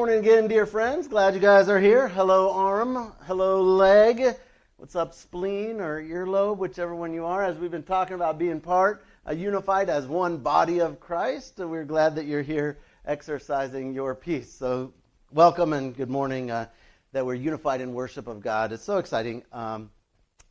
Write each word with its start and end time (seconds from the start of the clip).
morning 0.00 0.20
again, 0.20 0.48
dear 0.48 0.64
friends. 0.64 1.08
Glad 1.08 1.34
you 1.34 1.40
guys 1.40 1.68
are 1.68 1.78
here. 1.78 2.08
Hello, 2.08 2.50
arm. 2.52 3.12
Hello, 3.26 3.60
leg. 3.60 4.34
What's 4.78 4.96
up, 4.96 5.12
spleen 5.12 5.78
or 5.78 6.02
earlobe, 6.02 6.56
whichever 6.56 6.94
one 6.94 7.12
you 7.12 7.26
are. 7.26 7.44
As 7.44 7.58
we've 7.58 7.70
been 7.70 7.82
talking 7.82 8.14
about 8.14 8.38
being 8.38 8.62
part, 8.62 9.04
uh, 9.28 9.32
unified 9.32 9.90
as 9.90 10.06
one 10.06 10.38
body 10.38 10.80
of 10.80 11.00
Christ, 11.00 11.58
we're 11.58 11.84
glad 11.84 12.16
that 12.16 12.24
you're 12.24 12.40
here 12.40 12.78
exercising 13.04 13.92
your 13.92 14.14
piece. 14.14 14.50
So, 14.50 14.94
welcome 15.32 15.74
and 15.74 15.94
good 15.94 16.08
morning. 16.08 16.50
Uh, 16.50 16.68
that 17.12 17.26
we're 17.26 17.34
unified 17.34 17.82
in 17.82 17.92
worship 17.92 18.26
of 18.26 18.40
God. 18.40 18.72
It's 18.72 18.82
so 18.82 18.96
exciting. 18.96 19.42
Um, 19.52 19.90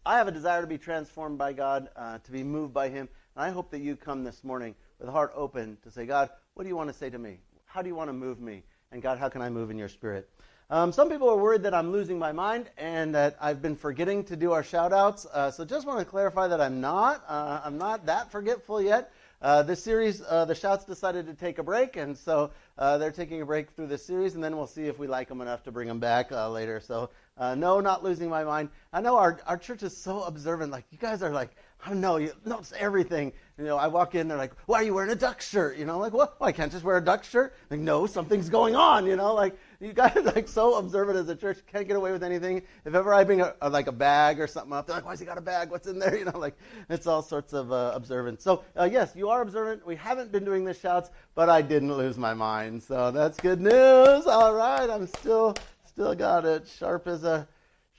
I 0.05 0.19
have 0.19 0.27
a 0.27 0.31
desire 0.31 0.61
to 0.61 0.67
be 0.67 0.77
transformed 0.77 1.39
by 1.39 1.53
God, 1.53 1.89
uh, 1.95 2.19
to 2.19 2.31
be 2.31 2.43
moved 2.43 2.71
by 2.71 2.89
Him, 2.89 3.09
and 3.35 3.45
I 3.45 3.49
hope 3.49 3.71
that 3.71 3.79
you 3.79 3.95
come 3.95 4.23
this 4.23 4.43
morning 4.43 4.75
with 4.99 5.09
a 5.09 5.11
heart 5.11 5.31
open 5.33 5.79
to 5.81 5.89
say, 5.89 6.05
God, 6.05 6.29
what 6.53 6.65
do 6.65 6.69
you 6.69 6.75
want 6.75 6.91
to 6.91 6.95
say 6.95 7.09
to 7.09 7.17
me? 7.17 7.39
How 7.65 7.81
do 7.81 7.87
you 7.87 7.95
want 7.95 8.09
to 8.09 8.13
move 8.13 8.39
me? 8.39 8.61
And 8.91 9.03
God, 9.03 9.19
how 9.19 9.29
can 9.29 9.43
I 9.43 9.49
move 9.51 9.69
in 9.69 9.77
your 9.77 9.87
spirit? 9.87 10.27
Um, 10.71 10.91
some 10.91 11.09
people 11.09 11.29
are 11.29 11.37
worried 11.37 11.61
that 11.61 11.75
I'm 11.75 11.91
losing 11.91 12.17
my 12.17 12.31
mind 12.31 12.71
and 12.75 13.13
that 13.13 13.37
I've 13.39 13.61
been 13.61 13.75
forgetting 13.75 14.23
to 14.25 14.35
do 14.35 14.51
our 14.51 14.63
shout 14.63 14.93
outs. 14.93 15.27
Uh, 15.31 15.51
so 15.51 15.63
just 15.63 15.85
want 15.85 15.99
to 15.99 16.05
clarify 16.05 16.47
that 16.47 16.59
I'm 16.59 16.81
not. 16.81 17.23
Uh, 17.27 17.61
I'm 17.63 17.77
not 17.77 18.07
that 18.07 18.31
forgetful 18.31 18.81
yet. 18.81 19.11
Uh, 19.41 19.61
this 19.61 19.83
series, 19.83 20.21
uh, 20.27 20.43
the 20.45 20.55
Shouts 20.55 20.85
decided 20.85 21.27
to 21.27 21.33
take 21.33 21.59
a 21.59 21.63
break, 21.63 21.95
and 21.95 22.17
so 22.17 22.51
uh, 22.77 22.97
they're 22.97 23.11
taking 23.11 23.41
a 23.41 23.45
break 23.45 23.69
through 23.69 23.87
this 23.87 24.03
series, 24.03 24.35
and 24.35 24.43
then 24.43 24.57
we'll 24.57 24.67
see 24.67 24.87
if 24.87 24.99
we 24.99 25.07
like 25.07 25.29
them 25.29 25.39
enough 25.39 25.63
to 25.63 25.71
bring 25.71 25.87
them 25.87 25.99
back 25.99 26.31
uh, 26.33 26.49
later. 26.49 26.81
So, 26.81 27.09
uh, 27.39 27.55
no, 27.55 27.79
not 27.79 28.03
losing 28.03 28.29
my 28.29 28.43
mind. 28.43 28.69
I 28.93 29.01
know 29.01 29.17
our, 29.17 29.39
our 29.47 29.57
church 29.57 29.81
is 29.81 29.95
so 29.95 30.23
observant. 30.23 30.71
Like, 30.71 30.85
you 30.91 30.97
guys 30.97 31.23
are 31.23 31.31
like, 31.31 31.55
I 31.83 31.89
don't 31.89 32.01
know, 32.01 32.17
you 32.17 32.33
notice 32.45 32.73
everything. 32.77 33.31
You 33.57 33.63
know, 33.63 33.77
I 33.77 33.87
walk 33.87 34.13
in, 34.13 34.27
they're 34.27 34.37
like, 34.37 34.51
why 34.65 34.79
are 34.79 34.83
you 34.83 34.93
wearing 34.93 35.11
a 35.11 35.15
duck 35.15 35.41
shirt? 35.41 35.77
You 35.77 35.85
know, 35.85 35.97
like, 35.97 36.11
what? 36.11 36.39
Well, 36.39 36.49
I 36.49 36.51
can't 36.51 36.71
just 36.71 36.83
wear 36.83 36.97
a 36.97 37.03
duck 37.03 37.23
shirt. 37.23 37.55
Like, 37.69 37.79
no, 37.79 38.05
something's 38.05 38.49
going 38.49 38.75
on, 38.75 39.05
you 39.05 39.15
know, 39.15 39.33
like, 39.33 39.57
you 39.79 39.93
guys 39.93 40.15
are 40.17 40.21
like 40.21 40.49
so 40.49 40.75
observant 40.75 41.17
as 41.17 41.29
a 41.29 41.35
church, 41.35 41.59
can't 41.71 41.87
get 41.87 41.95
away 41.95 42.11
with 42.11 42.21
anything. 42.21 42.61
If 42.83 42.95
ever 42.95 43.13
I 43.13 43.23
bring 43.23 43.39
a, 43.39 43.55
a, 43.61 43.69
like 43.69 43.87
a 43.87 43.93
bag 43.93 44.41
or 44.41 44.47
something 44.47 44.73
up, 44.73 44.87
they're 44.87 44.95
like, 44.97 45.05
"Why's 45.05 45.21
he 45.21 45.25
got 45.25 45.37
a 45.37 45.41
bag? 45.41 45.71
What's 45.71 45.87
in 45.87 45.99
there?" 45.99 46.09
You 46.19 46.25
know, 46.25 46.37
like 46.37 46.57
it's 46.89 47.07
all 47.07 47.21
sorts 47.21 47.53
of 47.53 47.71
uh, 47.71 47.93
observance. 47.95 48.43
So 48.43 48.65
uh, 48.77 48.89
yes, 48.91 49.13
you 49.15 49.29
are 49.29 49.41
observant. 49.41 49.85
We 49.87 49.95
haven't 49.95 50.33
been 50.33 50.43
doing 50.43 50.65
the 50.65 50.73
shouts, 50.73 51.11
but 51.33 51.49
I 51.49 51.61
didn't 51.61 51.95
lose 51.95 52.17
my 52.17 52.33
mind, 52.33 52.83
so 52.83 53.09
that's 53.09 53.39
good 53.39 53.61
news. 53.61 54.25
All 54.25 54.53
right, 54.53 54.89
I'm 54.89 55.07
still 55.07 55.55
still 55.99 56.15
got 56.15 56.45
it 56.45 56.65
sharp 56.79 57.07
as 57.07 57.25
a 57.25 57.45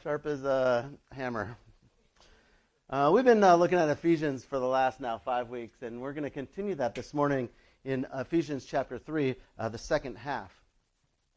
sharp 0.02 0.24
as 0.24 0.42
a 0.42 0.90
hammer. 1.12 1.54
Uh, 2.88 3.10
we've 3.12 3.26
been 3.26 3.44
uh, 3.44 3.54
looking 3.54 3.76
at 3.76 3.90
Ephesians 3.90 4.42
for 4.42 4.58
the 4.58 4.66
last 4.66 5.00
now 5.00 5.18
five 5.18 5.50
weeks, 5.50 5.82
and 5.82 6.00
we're 6.00 6.14
going 6.14 6.24
to 6.24 6.30
continue 6.30 6.74
that 6.74 6.94
this 6.94 7.12
morning 7.12 7.46
in 7.84 8.06
Ephesians 8.14 8.64
chapter 8.64 8.96
three, 8.96 9.34
uh, 9.58 9.68
the 9.68 9.76
second 9.76 10.16
half. 10.16 10.50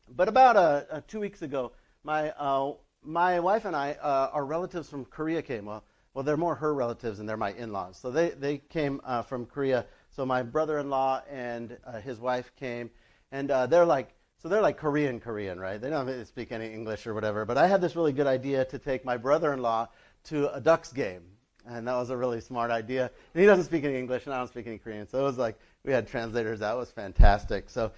But 0.08 0.30
about 0.30 0.56
uh, 0.56 0.84
uh, 0.90 1.02
two 1.06 1.20
weeks 1.20 1.42
ago, 1.42 1.74
my 2.06 2.30
uh, 2.30 2.76
my 3.04 3.42
wife 3.42 3.66
and 3.66 3.76
I, 3.76 3.96
our 4.02 4.46
relatives 4.46 4.88
from 4.88 5.04
Korea 5.04 5.42
came. 5.42 5.66
Well, 5.66 5.84
well, 6.14 6.24
they're 6.24 6.38
more 6.38 6.56
her 6.56 6.74
relatives 6.74 7.20
and 7.20 7.28
they're 7.28 7.36
my 7.36 7.52
in-laws. 7.52 7.98
So 8.02 8.10
they 8.10 8.30
they 8.30 8.60
came 8.60 9.02
from 9.28 9.48
Korea. 9.48 9.86
So 10.12 10.26
my 10.26 10.44
brother-in-law 10.44 11.24
and 11.30 11.78
his 12.06 12.22
wife 12.22 12.54
came, 12.56 12.90
and 13.34 13.50
they're 13.50 13.84
like. 13.86 14.14
So 14.44 14.50
they're 14.50 14.62
like 14.62 14.78
Korean 14.78 15.22
Korean, 15.22 15.58
right? 15.58 15.80
They 15.80 15.90
don't 15.90 16.28
speak 16.28 16.52
any 16.52 16.74
English 16.74 17.08
or 17.08 17.14
whatever. 17.14 17.46
But 17.46 17.58
I 17.58 17.66
had 17.66 17.80
this 17.80 17.96
really 17.96 18.12
good 18.12 18.28
idea 18.28 18.66
to 18.66 18.78
take 18.78 19.06
my 19.06 19.16
brother-in-law 19.16 19.88
to 20.26 20.54
a 20.54 20.60
Ducks 20.60 20.92
game, 20.92 21.22
and 21.66 21.88
that 21.88 21.96
was 21.96 22.10
a 22.10 22.18
really 22.18 22.42
smart 22.42 22.70
idea. 22.70 23.10
And 23.34 23.40
he 23.40 23.46
doesn't 23.46 23.64
speak 23.64 23.86
any 23.86 23.98
English, 23.98 24.26
and 24.26 24.36
I 24.36 24.40
don't 24.40 24.50
speak 24.50 24.68
any 24.68 24.80
Korean, 24.80 25.08
so 25.08 25.20
it 25.20 25.24
was 25.24 25.38
like 25.38 25.58
we 25.86 25.94
had 25.94 26.10
translators. 26.10 26.60
That 26.60 26.76
was 26.76 26.92
fantastic. 26.92 27.70
So 27.70 27.94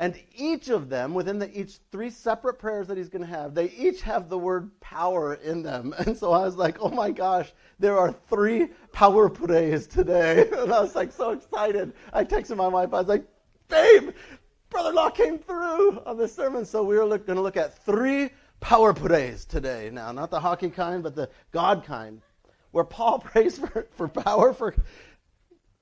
And 0.00 0.16
each 0.36 0.68
of 0.68 0.88
them, 0.88 1.12
within 1.12 1.40
the 1.40 1.60
each 1.60 1.78
three 1.90 2.10
separate 2.10 2.58
prayers 2.58 2.86
that 2.86 2.96
he's 2.96 3.08
going 3.08 3.24
to 3.24 3.30
have, 3.30 3.54
they 3.54 3.70
each 3.70 4.00
have 4.02 4.28
the 4.28 4.38
word 4.38 4.70
power 4.80 5.34
in 5.34 5.62
them. 5.62 5.92
And 6.06 6.16
so 6.16 6.32
I 6.32 6.44
was 6.44 6.56
like, 6.56 6.78
oh 6.80 6.90
my 6.90 7.10
gosh, 7.10 7.52
there 7.80 7.98
are 7.98 8.12
three 8.12 8.68
power 8.92 9.28
prays 9.28 9.86
today. 9.88 10.48
And 10.56 10.72
I 10.72 10.80
was 10.80 10.94
like 10.94 11.10
so 11.10 11.30
excited. 11.30 11.92
I 12.12 12.24
texted 12.24 12.56
my 12.56 12.68
wife. 12.68 12.94
I 12.94 12.98
was 12.98 13.08
like, 13.08 13.24
babe, 13.68 14.10
Brother 14.70 14.92
Law 14.92 15.10
came 15.10 15.38
through 15.38 16.00
on 16.06 16.16
this 16.16 16.34
sermon. 16.34 16.64
So 16.64 16.84
we 16.84 16.96
are 16.96 17.06
going 17.06 17.36
to 17.36 17.40
look 17.40 17.56
at 17.56 17.84
three 17.84 18.30
power 18.60 18.92
prays 18.92 19.44
today. 19.44 19.90
Now, 19.92 20.12
not 20.12 20.30
the 20.30 20.40
hockey 20.40 20.70
kind, 20.70 21.02
but 21.02 21.16
the 21.16 21.28
God 21.50 21.84
kind, 21.84 22.20
where 22.70 22.84
Paul 22.84 23.18
prays 23.30 23.58
for, 23.58 23.88
for 23.96 24.06
power 24.06 24.52
for 24.52 24.76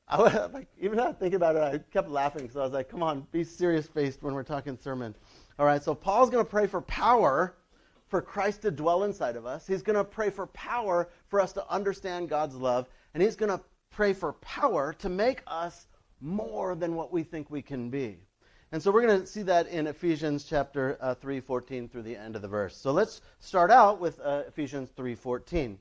I 0.08 0.22
was 0.22 0.52
like, 0.52 0.68
even 0.80 0.96
not 0.96 1.18
thinking 1.18 1.36
about 1.36 1.56
it, 1.56 1.62
I 1.62 1.78
kept 1.92 2.08
laughing. 2.08 2.48
So 2.50 2.60
I 2.60 2.62
was 2.62 2.72
like, 2.72 2.88
come 2.88 3.02
on, 3.02 3.26
be 3.32 3.42
serious 3.42 3.88
faced 3.88 4.22
when 4.22 4.34
we're 4.34 4.44
talking 4.44 4.78
sermon. 4.78 5.16
All 5.58 5.66
right, 5.66 5.82
so 5.82 5.94
Paul's 5.94 6.30
going 6.30 6.44
to 6.44 6.50
pray 6.50 6.68
for 6.68 6.80
power 6.82 7.56
for 8.06 8.22
Christ 8.22 8.62
to 8.62 8.70
dwell 8.70 9.02
inside 9.02 9.34
of 9.34 9.46
us. 9.46 9.66
He's 9.66 9.82
going 9.82 9.96
to 9.96 10.04
pray 10.04 10.30
for 10.30 10.46
power 10.48 11.08
for 11.26 11.40
us 11.40 11.52
to 11.54 11.68
understand 11.68 12.28
God's 12.28 12.54
love. 12.54 12.88
And 13.14 13.22
he's 13.22 13.34
going 13.34 13.50
to 13.50 13.60
pray 13.90 14.12
for 14.12 14.34
power 14.34 14.92
to 15.00 15.08
make 15.08 15.42
us 15.48 15.88
more 16.20 16.76
than 16.76 16.94
what 16.94 17.12
we 17.12 17.24
think 17.24 17.50
we 17.50 17.62
can 17.62 17.90
be. 17.90 18.18
And 18.70 18.80
so 18.80 18.92
we're 18.92 19.06
going 19.06 19.20
to 19.20 19.26
see 19.26 19.42
that 19.42 19.66
in 19.68 19.88
Ephesians 19.88 20.44
chapter 20.44 20.98
uh, 21.00 21.14
3, 21.14 21.40
14 21.40 21.88
through 21.88 22.02
the 22.02 22.16
end 22.16 22.36
of 22.36 22.42
the 22.42 22.48
verse. 22.48 22.76
So 22.76 22.92
let's 22.92 23.22
start 23.40 23.72
out 23.72 24.00
with 24.00 24.20
uh, 24.20 24.42
Ephesians 24.46 24.90
3, 24.96 25.16
14. 25.16 25.78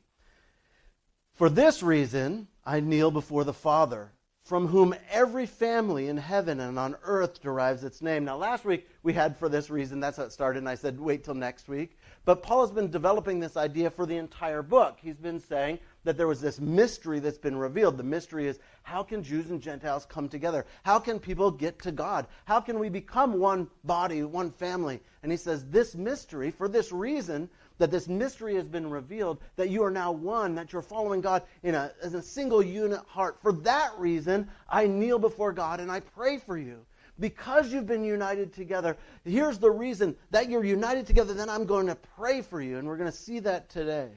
For 1.34 1.50
this 1.50 1.84
reason, 1.84 2.48
I 2.64 2.80
kneel 2.80 3.12
before 3.12 3.44
the 3.44 3.54
Father 3.54 4.12
from 4.46 4.68
whom 4.68 4.94
every 5.10 5.48
family 5.48 6.08
in 6.08 6.18
heaven 6.18 6.60
and 6.60 6.78
on 6.78 6.96
earth 7.04 7.42
derives 7.42 7.84
its 7.84 8.00
name. 8.04 8.24
Now, 8.24 8.38
last 8.38 8.64
week 8.64 8.88
we 9.02 9.12
had 9.12 9.36
for 9.36 9.50
this 9.50 9.72
reason, 9.72 10.00
that's 10.00 10.18
how 10.18 10.24
it 10.24 10.32
started, 10.32 10.60
and 10.60 10.70
I 10.70 10.76
said, 10.76 11.00
wait 11.00 11.24
till 11.24 11.34
next 11.34 11.68
week. 11.68 11.98
But 12.26 12.44
Paul 12.44 12.62
has 12.62 12.72
been 12.72 12.92
developing 12.92 13.40
this 13.40 13.58
idea 13.58 13.90
for 13.90 14.06
the 14.06 14.18
entire 14.18 14.62
book. 14.62 15.00
He's 15.02 15.18
been 15.18 15.40
saying 15.40 15.80
that 16.04 16.16
there 16.16 16.28
was 16.28 16.42
this 16.42 16.60
mystery 16.60 17.20
that's 17.20 17.40
been 17.40 17.58
revealed. 17.58 17.98
The 17.98 18.04
mystery 18.04 18.48
is 18.48 18.60
how 18.84 19.02
can 19.02 19.24
Jews 19.24 19.50
and 19.50 19.60
Gentiles 19.60 20.06
come 20.06 20.30
together? 20.30 20.68
How 20.84 21.00
can 21.00 21.20
people 21.20 21.50
get 21.50 21.80
to 21.80 21.92
God? 21.92 22.28
How 22.46 22.60
can 22.60 22.78
we 22.78 22.90
become 22.90 23.40
one 23.40 23.68
body, 23.84 24.22
one 24.22 24.52
family? 24.52 25.00
And 25.24 25.32
he 25.32 25.40
says, 25.40 25.66
this 25.66 25.96
mystery, 25.96 26.52
for 26.52 26.68
this 26.68 26.92
reason, 26.92 27.50
that 27.78 27.92
this 27.92 28.08
mystery 28.08 28.56
has 28.56 28.66
been 28.66 28.90
revealed, 28.90 29.40
that 29.56 29.70
you 29.70 29.84
are 29.84 29.92
now 29.92 30.12
one, 30.12 30.56
that 30.56 30.72
you're 30.72 30.82
following 30.82 31.22
God 31.22 31.44
in 31.64 31.76
a, 31.76 31.92
as 32.02 32.14
a 32.14 32.22
single 32.22 32.64
unit 32.64 33.02
heart. 33.08 33.38
For 33.42 33.52
that 33.52 33.92
reason, 33.98 34.50
I 34.70 34.88
kneel 34.88 35.20
before 35.20 35.52
God 35.52 35.80
and 35.80 35.92
I 35.92 36.00
pray 36.00 36.38
for 36.38 36.58
you. 36.58 36.86
Because 37.20 37.72
you've 37.72 37.88
been 37.88 38.04
united 38.04 38.54
together, 38.54 38.98
here's 39.24 39.58
the 39.58 39.72
reason 39.72 40.16
that 40.32 40.50
you're 40.50 40.66
united 40.66 41.08
together, 41.08 41.34
then 41.34 41.50
I'm 41.50 41.66
going 41.66 41.88
to 41.88 41.96
pray 41.96 42.42
for 42.42 42.62
you. 42.62 42.78
And 42.78 42.88
we're 42.88 42.98
going 42.98 43.12
to 43.12 43.18
see 43.18 43.40
that 43.40 43.70
today. 43.70 44.10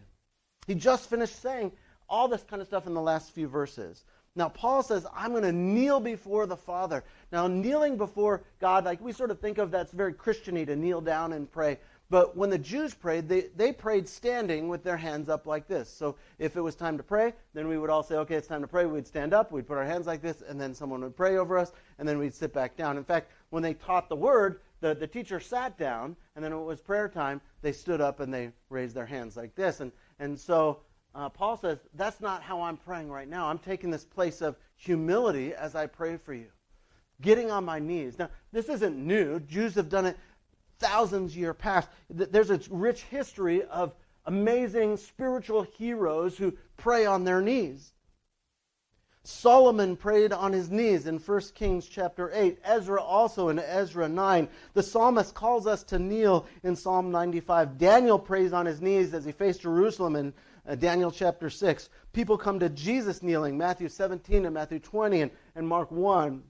He 0.66 0.74
just 0.74 1.08
finished 1.08 1.40
saying 1.40 1.72
all 2.08 2.26
this 2.26 2.42
kind 2.42 2.60
of 2.60 2.66
stuff 2.66 2.86
in 2.86 2.94
the 2.94 3.00
last 3.00 3.30
few 3.32 3.46
verses. 3.46 4.04
Now, 4.34 4.48
Paul 4.48 4.82
says, 4.82 5.06
I'm 5.14 5.30
going 5.32 5.42
to 5.42 5.52
kneel 5.52 5.98
before 6.00 6.46
the 6.46 6.56
Father. 6.56 7.02
Now, 7.32 7.48
kneeling 7.48 7.96
before 7.96 8.42
God, 8.60 8.84
like 8.84 9.00
we 9.00 9.12
sort 9.12 9.30
of 9.30 9.40
think 9.40 9.58
of 9.58 9.70
that's 9.70 9.92
very 9.92 10.12
Christiany 10.12 10.64
to 10.66 10.76
kneel 10.76 11.00
down 11.00 11.32
and 11.32 11.50
pray. 11.50 11.78
But 12.10 12.36
when 12.36 12.48
the 12.48 12.58
Jews 12.58 12.94
prayed, 12.94 13.28
they, 13.28 13.48
they 13.54 13.70
prayed 13.70 14.08
standing 14.08 14.68
with 14.68 14.82
their 14.82 14.96
hands 14.96 15.28
up 15.28 15.46
like 15.46 15.68
this. 15.68 15.92
So 15.92 16.16
if 16.38 16.56
it 16.56 16.60
was 16.60 16.74
time 16.74 16.96
to 16.96 17.02
pray, 17.02 17.34
then 17.52 17.68
we 17.68 17.76
would 17.76 17.90
all 17.90 18.02
say, 18.02 18.16
okay, 18.16 18.36
it's 18.36 18.46
time 18.46 18.62
to 18.62 18.66
pray. 18.66 18.86
We'd 18.86 19.06
stand 19.06 19.34
up, 19.34 19.52
we'd 19.52 19.66
put 19.66 19.76
our 19.76 19.84
hands 19.84 20.06
like 20.06 20.22
this, 20.22 20.40
and 20.40 20.58
then 20.58 20.74
someone 20.74 21.02
would 21.02 21.16
pray 21.16 21.36
over 21.36 21.58
us, 21.58 21.72
and 21.98 22.08
then 22.08 22.18
we'd 22.18 22.34
sit 22.34 22.54
back 22.54 22.76
down. 22.76 22.96
In 22.96 23.04
fact, 23.04 23.30
when 23.50 23.62
they 23.62 23.74
taught 23.74 24.08
the 24.08 24.16
word, 24.16 24.60
the, 24.80 24.94
the 24.94 25.06
teacher 25.06 25.38
sat 25.38 25.76
down, 25.76 26.16
and 26.34 26.42
then 26.42 26.54
when 26.54 26.62
it 26.62 26.66
was 26.66 26.80
prayer 26.80 27.08
time, 27.08 27.42
they 27.60 27.72
stood 27.72 28.00
up 28.00 28.20
and 28.20 28.32
they 28.32 28.52
raised 28.70 28.94
their 28.94 29.06
hands 29.06 29.36
like 29.36 29.54
this. 29.54 29.80
And, 29.80 29.92
and 30.18 30.38
so 30.38 30.80
uh, 31.14 31.28
Paul 31.28 31.58
says, 31.58 31.78
that's 31.94 32.22
not 32.22 32.42
how 32.42 32.62
I'm 32.62 32.78
praying 32.78 33.10
right 33.10 33.28
now. 33.28 33.48
I'm 33.48 33.58
taking 33.58 33.90
this 33.90 34.04
place 34.04 34.40
of 34.40 34.56
humility 34.76 35.52
as 35.52 35.74
I 35.74 35.86
pray 35.86 36.16
for 36.16 36.32
you 36.32 36.46
getting 37.20 37.50
on 37.50 37.64
my 37.64 37.78
knees. 37.78 38.18
Now, 38.18 38.30
this 38.52 38.68
isn't 38.68 38.96
new. 38.96 39.40
Jews 39.40 39.74
have 39.74 39.88
done 39.88 40.06
it 40.06 40.16
thousands 40.78 41.36
year 41.36 41.54
past. 41.54 41.88
There's 42.10 42.50
a 42.50 42.60
rich 42.70 43.02
history 43.02 43.64
of 43.64 43.94
amazing 44.26 44.96
spiritual 44.96 45.62
heroes 45.62 46.36
who 46.36 46.56
pray 46.76 47.06
on 47.06 47.24
their 47.24 47.40
knees. 47.40 47.92
Solomon 49.24 49.94
prayed 49.94 50.32
on 50.32 50.52
his 50.52 50.70
knees 50.70 51.06
in 51.06 51.18
1 51.18 51.40
Kings 51.54 51.86
chapter 51.86 52.30
8. 52.32 52.58
Ezra 52.64 53.02
also 53.02 53.50
in 53.50 53.58
Ezra 53.58 54.08
9. 54.08 54.48
The 54.72 54.82
psalmist 54.82 55.34
calls 55.34 55.66
us 55.66 55.82
to 55.84 55.98
kneel 55.98 56.46
in 56.62 56.74
Psalm 56.74 57.10
95. 57.10 57.76
Daniel 57.76 58.18
prays 58.18 58.54
on 58.54 58.64
his 58.64 58.80
knees 58.80 59.12
as 59.12 59.26
he 59.26 59.32
faced 59.32 59.62
Jerusalem 59.62 60.16
in 60.16 60.32
uh, 60.66 60.76
Daniel 60.76 61.10
chapter 61.10 61.50
6. 61.50 61.90
People 62.14 62.38
come 62.38 62.58
to 62.60 62.70
Jesus 62.70 63.22
kneeling, 63.22 63.58
Matthew 63.58 63.90
17 63.90 64.46
and 64.46 64.54
Matthew 64.54 64.78
20 64.78 65.20
and, 65.20 65.30
and 65.54 65.68
Mark 65.68 65.90
1. 65.90 66.42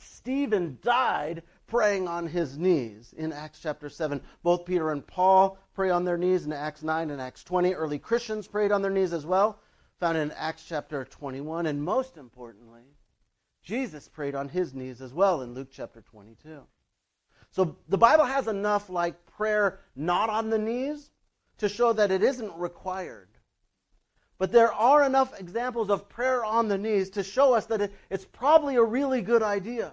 Stephen 0.00 0.78
died 0.82 1.44
praying 1.70 2.08
on 2.08 2.26
his 2.26 2.58
knees 2.58 3.14
in 3.16 3.32
Acts 3.32 3.60
chapter 3.62 3.88
7. 3.88 4.20
Both 4.42 4.66
Peter 4.66 4.90
and 4.90 5.06
Paul 5.06 5.56
pray 5.72 5.88
on 5.88 6.04
their 6.04 6.18
knees 6.18 6.44
in 6.44 6.52
Acts 6.52 6.82
9 6.82 7.10
and 7.10 7.20
Acts 7.20 7.44
20. 7.44 7.72
Early 7.74 7.98
Christians 7.98 8.48
prayed 8.48 8.72
on 8.72 8.82
their 8.82 8.90
knees 8.90 9.12
as 9.12 9.24
well, 9.24 9.60
found 10.00 10.18
in 10.18 10.32
Acts 10.32 10.64
chapter 10.68 11.04
21. 11.04 11.66
And 11.66 11.82
most 11.82 12.16
importantly, 12.16 12.82
Jesus 13.62 14.08
prayed 14.08 14.34
on 14.34 14.48
his 14.48 14.74
knees 14.74 15.00
as 15.00 15.14
well 15.14 15.42
in 15.42 15.54
Luke 15.54 15.68
chapter 15.70 16.02
22. 16.02 16.60
So 17.52 17.76
the 17.88 17.98
Bible 17.98 18.24
has 18.24 18.48
enough 18.48 18.90
like 18.90 19.24
prayer 19.26 19.78
not 19.94 20.28
on 20.28 20.50
the 20.50 20.58
knees 20.58 21.10
to 21.58 21.68
show 21.68 21.92
that 21.92 22.10
it 22.10 22.22
isn't 22.22 22.56
required. 22.58 23.28
But 24.38 24.50
there 24.50 24.72
are 24.72 25.04
enough 25.04 25.38
examples 25.38 25.90
of 25.90 26.08
prayer 26.08 26.44
on 26.44 26.68
the 26.68 26.78
knees 26.78 27.10
to 27.10 27.22
show 27.22 27.54
us 27.54 27.66
that 27.66 27.80
it, 27.80 27.94
it's 28.08 28.24
probably 28.24 28.76
a 28.76 28.82
really 28.82 29.22
good 29.22 29.42
idea. 29.42 29.92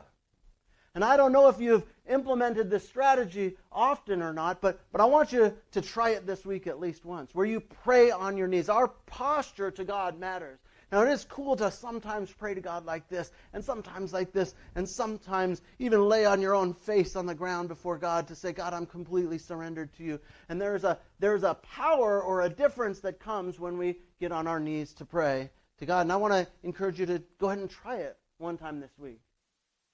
And 0.98 1.06
I 1.06 1.16
don't 1.16 1.32
know 1.32 1.48
if 1.48 1.62
you've 1.62 1.86
implemented 2.10 2.72
this 2.72 2.90
strategy 2.90 3.56
often 3.72 4.24
or 4.24 4.34
not, 4.34 4.62
but, 4.62 4.80
but 4.92 5.00
I 5.00 5.06
want 5.06 5.32
you 5.32 5.56
to 5.74 5.80
try 5.80 6.10
it 6.10 6.26
this 6.26 6.44
week 6.44 6.66
at 6.66 6.80
least 6.80 7.06
once, 7.06 7.36
where 7.36 7.46
you 7.46 7.60
pray 7.60 8.10
on 8.10 8.36
your 8.36 8.48
knees. 8.48 8.68
Our 8.68 8.88
posture 9.06 9.70
to 9.70 9.84
God 9.84 10.20
matters. 10.20 10.58
Now, 10.92 11.04
it 11.04 11.12
is 11.12 11.24
cool 11.24 11.56
to 11.58 11.70
sometimes 11.70 12.34
pray 12.34 12.56
to 12.56 12.62
God 12.62 12.88
like 12.88 13.10
this, 13.10 13.30
and 13.54 13.64
sometimes 13.64 14.12
like 14.12 14.32
this, 14.32 14.56
and 14.74 14.90
sometimes 14.90 15.62
even 15.78 16.02
lay 16.10 16.26
on 16.26 16.42
your 16.42 16.56
own 16.56 16.74
face 16.74 17.16
on 17.16 17.28
the 17.28 17.36
ground 17.36 17.68
before 17.68 18.00
God 18.00 18.30
to 18.30 18.36
say, 18.36 18.52
God, 18.52 18.74
I'm 18.74 18.88
completely 18.88 19.38
surrendered 19.38 19.94
to 19.98 20.04
you. 20.04 20.20
And 20.50 20.60
there's 20.60 20.84
a, 20.84 20.98
there's 21.20 21.44
a 21.44 21.54
power 21.76 22.20
or 22.20 22.42
a 22.42 22.50
difference 22.50 23.02
that 23.02 23.20
comes 23.20 23.60
when 23.60 23.78
we 23.78 23.98
get 24.20 24.32
on 24.32 24.48
our 24.48 24.60
knees 24.60 24.94
to 24.94 25.06
pray 25.06 25.52
to 25.78 25.86
God. 25.86 26.02
And 26.02 26.12
I 26.12 26.16
want 26.16 26.34
to 26.34 26.48
encourage 26.64 27.00
you 27.00 27.06
to 27.06 27.22
go 27.38 27.50
ahead 27.50 27.60
and 27.60 27.70
try 27.70 27.98
it 27.98 28.18
one 28.40 28.58
time 28.58 28.80
this 28.80 28.98
week. 28.98 29.20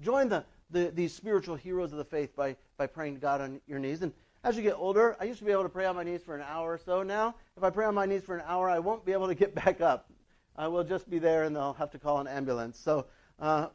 Join 0.02 0.28
the, 0.28 0.44
the, 0.74 0.92
these 0.94 1.14
spiritual 1.14 1.56
heroes 1.56 1.92
of 1.92 1.98
the 1.98 2.06
faith 2.06 2.36
by, 2.36 2.56
by 2.78 2.88
praying 2.88 3.16
to 3.16 3.22
God 3.22 3.40
on 3.40 3.62
your 3.68 3.80
knees. 3.80 4.02
And 4.02 4.12
as 4.44 4.58
you 4.58 4.64
get 4.64 4.74
older, 4.74 5.16
I 5.20 5.24
used 5.24 5.40
to 5.40 5.46
be 5.46 5.52
able 5.52 5.64
to 5.64 5.70
pray 5.70 5.86
on 5.86 5.96
my 5.96 6.04
knees 6.04 6.22
for 6.24 6.36
an 6.36 6.42
hour 6.42 6.74
or 6.74 6.78
so. 6.78 7.02
Now, 7.04 7.36
if 7.56 7.64
I 7.64 7.70
pray 7.70 7.86
on 7.86 7.96
my 7.96 8.06
knees 8.06 8.24
for 8.24 8.36
an 8.36 8.44
hour, 8.46 8.70
I 8.70 8.80
won't 8.80 9.06
be 9.06 9.14
able 9.14 9.28
to 9.28 9.36
get 9.36 9.56
back 9.66 9.80
up. 9.80 10.12
I 10.56 10.68
will 10.68 10.84
just 10.84 11.10
be 11.10 11.20
there 11.20 11.44
and 11.44 11.56
they'll 11.56 11.74
have 11.74 11.92
to 11.92 12.00
call 12.00 12.20
an 12.20 12.28
ambulance. 12.28 12.78
So, 12.78 13.06
uh, 13.40 13.68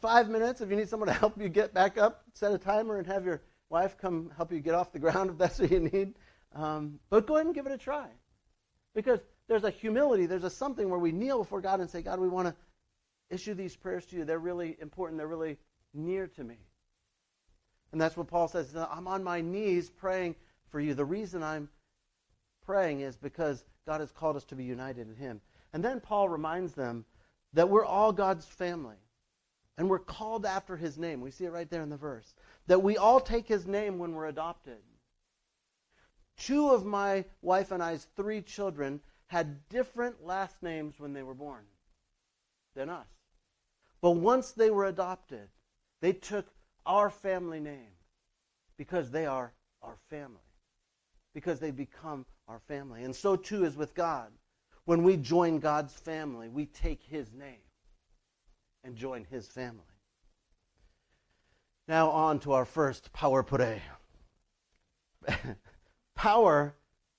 five 0.00 0.28
minutes 0.28 0.60
if 0.60 0.70
you 0.70 0.76
need 0.76 0.88
someone 0.88 1.08
to 1.08 1.14
help 1.14 1.40
you 1.40 1.48
get 1.48 1.74
back 1.74 1.98
up, 1.98 2.24
set 2.32 2.52
a 2.52 2.58
timer 2.58 2.98
and 2.98 3.06
have 3.06 3.24
your 3.24 3.42
wife 3.70 3.96
come 3.98 4.30
help 4.36 4.52
you 4.52 4.60
get 4.60 4.74
off 4.74 4.92
the 4.92 4.98
ground 5.04 5.30
if 5.30 5.38
that's 5.38 5.58
what 5.58 5.70
you 5.70 5.80
need. 5.80 6.14
Um, 6.54 7.00
but 7.10 7.26
go 7.26 7.36
ahead 7.36 7.46
and 7.46 7.54
give 7.54 7.66
it 7.66 7.72
a 7.72 7.78
try. 7.78 8.08
Because 8.94 9.20
there's 9.48 9.64
a 9.64 9.70
humility, 9.70 10.26
there's 10.26 10.44
a 10.44 10.50
something 10.50 10.88
where 10.88 10.98
we 10.98 11.12
kneel 11.12 11.38
before 11.38 11.60
God 11.60 11.80
and 11.80 11.90
say, 11.90 12.00
God, 12.00 12.20
we 12.20 12.28
want 12.28 12.48
to 12.48 12.54
issue 13.30 13.54
these 13.54 13.76
prayers 13.76 14.06
to 14.06 14.16
you. 14.16 14.24
They're 14.24 14.38
really 14.38 14.76
important, 14.80 15.18
they're 15.18 15.26
really 15.26 15.58
near 15.94 16.26
to 16.26 16.44
me. 16.44 16.58
And 17.92 18.00
that's 18.00 18.16
what 18.16 18.26
Paul 18.26 18.48
says. 18.48 18.74
I'm 18.74 19.06
on 19.06 19.22
my 19.22 19.40
knees 19.40 19.88
praying 19.88 20.34
for 20.68 20.80
you. 20.80 20.94
The 20.94 21.04
reason 21.04 21.42
I'm 21.42 21.68
praying 22.66 23.00
is 23.00 23.16
because 23.16 23.64
God 23.86 24.00
has 24.00 24.10
called 24.10 24.36
us 24.36 24.44
to 24.46 24.56
be 24.56 24.64
united 24.64 25.08
in 25.08 25.16
Him. 25.16 25.40
And 25.72 25.84
then 25.84 26.00
Paul 26.00 26.28
reminds 26.28 26.74
them 26.74 27.04
that 27.52 27.68
we're 27.68 27.84
all 27.84 28.12
God's 28.12 28.46
family. 28.46 28.96
And 29.76 29.90
we're 29.90 29.98
called 29.98 30.46
after 30.46 30.76
his 30.76 30.98
name. 30.98 31.20
We 31.20 31.32
see 31.32 31.46
it 31.46 31.52
right 31.52 31.68
there 31.68 31.82
in 31.82 31.88
the 31.88 31.96
verse. 31.96 32.34
That 32.68 32.82
we 32.82 32.96
all 32.96 33.18
take 33.18 33.48
his 33.48 33.66
name 33.66 33.98
when 33.98 34.14
we're 34.14 34.28
adopted. 34.28 34.78
Two 36.36 36.70
of 36.70 36.84
my 36.84 37.24
wife 37.42 37.72
and 37.72 37.82
I's 37.82 38.06
three 38.16 38.40
children 38.40 39.00
had 39.26 39.68
different 39.68 40.24
last 40.24 40.62
names 40.62 40.94
when 40.98 41.12
they 41.12 41.22
were 41.22 41.34
born 41.34 41.64
than 42.76 42.88
us. 42.88 43.08
But 44.00 44.12
once 44.12 44.52
they 44.52 44.70
were 44.70 44.84
adopted, 44.84 45.48
they 46.04 46.12
took 46.12 46.46
our 46.84 47.08
family 47.08 47.60
name 47.60 47.94
because 48.76 49.10
they 49.10 49.24
are 49.24 49.54
our 49.80 49.96
family. 50.10 50.36
Because 51.32 51.60
they 51.60 51.70
become 51.70 52.26
our 52.46 52.58
family. 52.58 53.04
And 53.04 53.16
so 53.16 53.36
too 53.36 53.64
is 53.64 53.74
with 53.74 53.94
God. 53.94 54.30
When 54.84 55.02
we 55.02 55.16
join 55.16 55.60
God's 55.60 55.94
family, 55.94 56.50
we 56.50 56.66
take 56.66 57.02
his 57.02 57.32
name 57.32 57.62
and 58.84 58.94
join 58.94 59.24
his 59.30 59.48
family. 59.48 59.80
Now, 61.88 62.10
on 62.10 62.38
to 62.40 62.52
our 62.52 62.66
first 62.66 63.10
power 63.14 63.42
pray. 63.42 63.80
power 66.14 66.76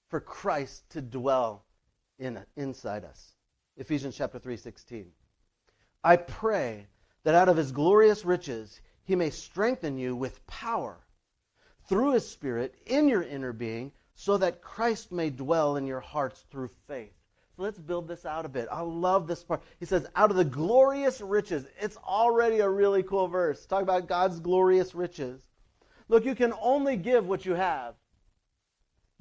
for 0.09 0.19
Christ 0.19 0.87
to 0.91 1.01
dwell 1.01 1.65
in, 2.19 2.39
inside 2.55 3.03
us. 3.03 3.33
Ephesians 3.77 4.15
chapter 4.15 4.37
3, 4.37 4.55
16. 4.55 5.07
I 6.03 6.17
pray 6.17 6.85
that 7.25 7.35
out 7.35 7.49
of 7.49 7.57
his 7.57 7.73
glorious 7.73 8.23
riches 8.23 8.79
he 9.03 9.15
may 9.15 9.29
strengthen 9.29 9.97
you 9.97 10.15
with 10.15 10.45
power 10.47 10.97
through 11.89 12.13
his 12.13 12.27
Spirit 12.27 12.73
in 12.85 13.09
your 13.09 13.21
inner 13.21 13.53
being, 13.53 13.91
so 14.15 14.37
that 14.37 14.61
Christ 14.61 15.11
may 15.11 15.29
dwell 15.29 15.75
in 15.75 15.85
your 15.85 15.99
hearts 15.99 16.45
through 16.49 16.69
faith. 16.87 17.13
So 17.55 17.63
let's 17.63 17.77
build 17.77 18.07
this 18.07 18.25
out 18.25 18.45
a 18.45 18.49
bit. 18.49 18.67
I 18.71 18.81
love 18.81 19.27
this 19.27 19.43
part. 19.43 19.61
He 19.79 19.85
says, 19.85 20.07
out 20.15 20.31
of 20.31 20.37
the 20.37 20.45
glorious 20.45 21.21
riches. 21.21 21.65
It's 21.79 21.97
already 21.97 22.59
a 22.59 22.69
really 22.69 23.03
cool 23.03 23.27
verse. 23.27 23.65
Talk 23.65 23.83
about 23.83 24.07
God's 24.07 24.39
glorious 24.39 24.95
riches. 24.95 25.41
Look, 26.07 26.25
you 26.25 26.35
can 26.35 26.53
only 26.61 26.95
give 26.95 27.27
what 27.27 27.45
you 27.45 27.53
have. 27.53 27.95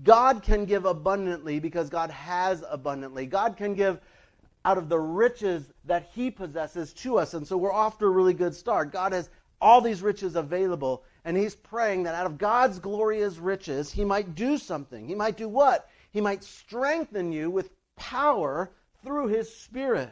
God 0.03 0.43
can 0.43 0.65
give 0.65 0.85
abundantly 0.85 1.61
because 1.61 1.91
God 1.91 2.11
has 2.11 2.65
abundantly. 2.69 3.27
God 3.27 3.57
can 3.57 3.75
give 3.75 4.00
out 4.64 4.78
of 4.78 4.88
the 4.88 4.99
riches 4.99 5.69
that 5.84 6.11
He 6.14 6.31
possesses 6.31 6.93
to 6.94 7.19
us. 7.19 7.34
And 7.34 7.46
so 7.46 7.56
we're 7.56 7.72
off 7.72 7.99
to 7.99 8.06
a 8.06 8.11
really 8.11 8.34
good 8.34 8.55
start. 8.55 8.93
God 8.93 9.12
has 9.12 9.31
all 9.61 9.81
these 9.81 10.02
riches 10.02 10.37
available, 10.37 11.05
and 11.25 11.37
He's 11.37 11.55
praying 11.55 12.02
that 12.05 12.14
out 12.14 12.26
of 12.26 12.38
God's 12.38 12.78
glorious 12.78 13.38
riches, 13.38 13.90
He 13.90 14.05
might 14.05 14.34
do 14.34 14.58
something. 14.58 15.06
He 15.06 15.14
might 15.14 15.37
do 15.37 15.49
what? 15.49 15.88
He 16.11 16.20
might 16.20 16.44
strengthen 16.44 17.32
you 17.32 17.50
with 17.50 17.70
power 17.96 18.70
through 19.02 19.28
his 19.28 19.55
Spirit. 19.55 20.11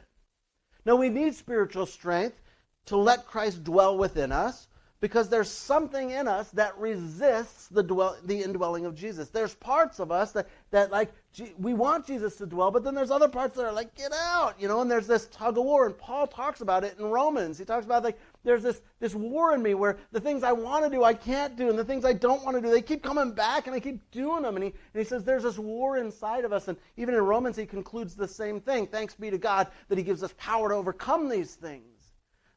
Now, 0.84 0.96
we 0.96 1.08
need 1.08 1.34
spiritual 1.34 1.86
strength 1.86 2.40
to 2.86 2.96
let 2.96 3.26
Christ 3.26 3.64
dwell 3.64 3.96
within 3.96 4.32
us 4.32 4.66
because 5.02 5.28
there's 5.28 5.50
something 5.50 6.10
in 6.10 6.28
us 6.28 6.48
that 6.52 6.78
resists 6.78 7.66
the, 7.66 7.82
dwell, 7.82 8.16
the 8.24 8.40
indwelling 8.40 8.86
of 8.86 8.94
Jesus. 8.94 9.30
There's 9.30 9.52
parts 9.56 9.98
of 9.98 10.12
us 10.12 10.30
that, 10.30 10.46
that 10.70 10.92
like, 10.92 11.12
we 11.58 11.74
want 11.74 12.06
Jesus 12.06 12.36
to 12.36 12.46
dwell, 12.46 12.70
but 12.70 12.84
then 12.84 12.94
there's 12.94 13.10
other 13.10 13.26
parts 13.26 13.56
that 13.56 13.64
are 13.64 13.72
like, 13.72 13.92
get 13.96 14.12
out, 14.12 14.54
you 14.60 14.68
know, 14.68 14.80
and 14.80 14.88
there's 14.88 15.08
this 15.08 15.26
tug 15.32 15.58
of 15.58 15.64
war. 15.64 15.86
And 15.86 15.98
Paul 15.98 16.28
talks 16.28 16.60
about 16.60 16.84
it 16.84 16.94
in 17.00 17.04
Romans. 17.06 17.58
He 17.58 17.64
talks 17.64 17.84
about, 17.84 18.04
like, 18.04 18.16
there's 18.44 18.62
this, 18.62 18.80
this 19.00 19.12
war 19.12 19.52
in 19.54 19.60
me 19.60 19.74
where 19.74 19.96
the 20.12 20.20
things 20.20 20.44
I 20.44 20.52
want 20.52 20.84
to 20.84 20.90
do, 20.90 21.02
I 21.02 21.14
can't 21.14 21.56
do, 21.56 21.68
and 21.68 21.76
the 21.76 21.84
things 21.84 22.04
I 22.04 22.12
don't 22.12 22.44
want 22.44 22.56
to 22.56 22.60
do, 22.60 22.70
they 22.70 22.80
keep 22.80 23.02
coming 23.02 23.32
back, 23.32 23.66
and 23.66 23.74
I 23.74 23.80
keep 23.80 24.08
doing 24.12 24.42
them. 24.42 24.54
And 24.54 24.62
he, 24.62 24.70
and 24.70 25.02
he 25.02 25.04
says 25.04 25.24
there's 25.24 25.42
this 25.42 25.58
war 25.58 25.98
inside 25.98 26.44
of 26.44 26.52
us. 26.52 26.68
And 26.68 26.78
even 26.96 27.16
in 27.16 27.22
Romans, 27.22 27.56
he 27.56 27.66
concludes 27.66 28.14
the 28.14 28.28
same 28.28 28.60
thing. 28.60 28.86
Thanks 28.86 29.16
be 29.16 29.32
to 29.32 29.38
God 29.38 29.66
that 29.88 29.98
he 29.98 30.04
gives 30.04 30.22
us 30.22 30.32
power 30.38 30.68
to 30.68 30.76
overcome 30.76 31.28
these 31.28 31.56
things. 31.56 31.91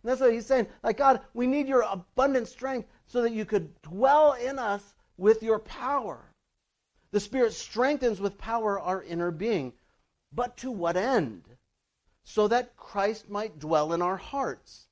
And 0.06 0.12
that's 0.12 0.22
what 0.22 0.34
he's 0.34 0.46
saying. 0.46 0.68
Like, 0.84 0.98
God, 0.98 1.22
we 1.34 1.48
need 1.48 1.68
your 1.68 1.82
abundant 1.82 2.48
strength 2.48 2.88
so 3.08 3.24
that 3.24 3.32
you 3.32 3.44
could 3.44 3.82
dwell 3.82 4.34
in 4.34 4.60
us 4.60 4.94
with 5.18 5.42
your 5.42 5.58
power. 5.58 6.20
The 7.10 7.20
Spirit 7.20 7.54
strengthens 7.54 8.22
with 8.22 8.38
power 8.38 8.80
our 8.80 9.02
inner 9.02 9.32
being. 9.32 9.74
But 10.32 10.58
to 10.58 10.70
what 10.70 10.96
end? 10.96 11.46
So 12.24 12.48
that 12.50 12.78
Christ 12.78 13.32
might 13.32 13.58
dwell 13.58 13.94
in 13.94 14.04
our 14.04 14.18
hearts. 14.18 14.86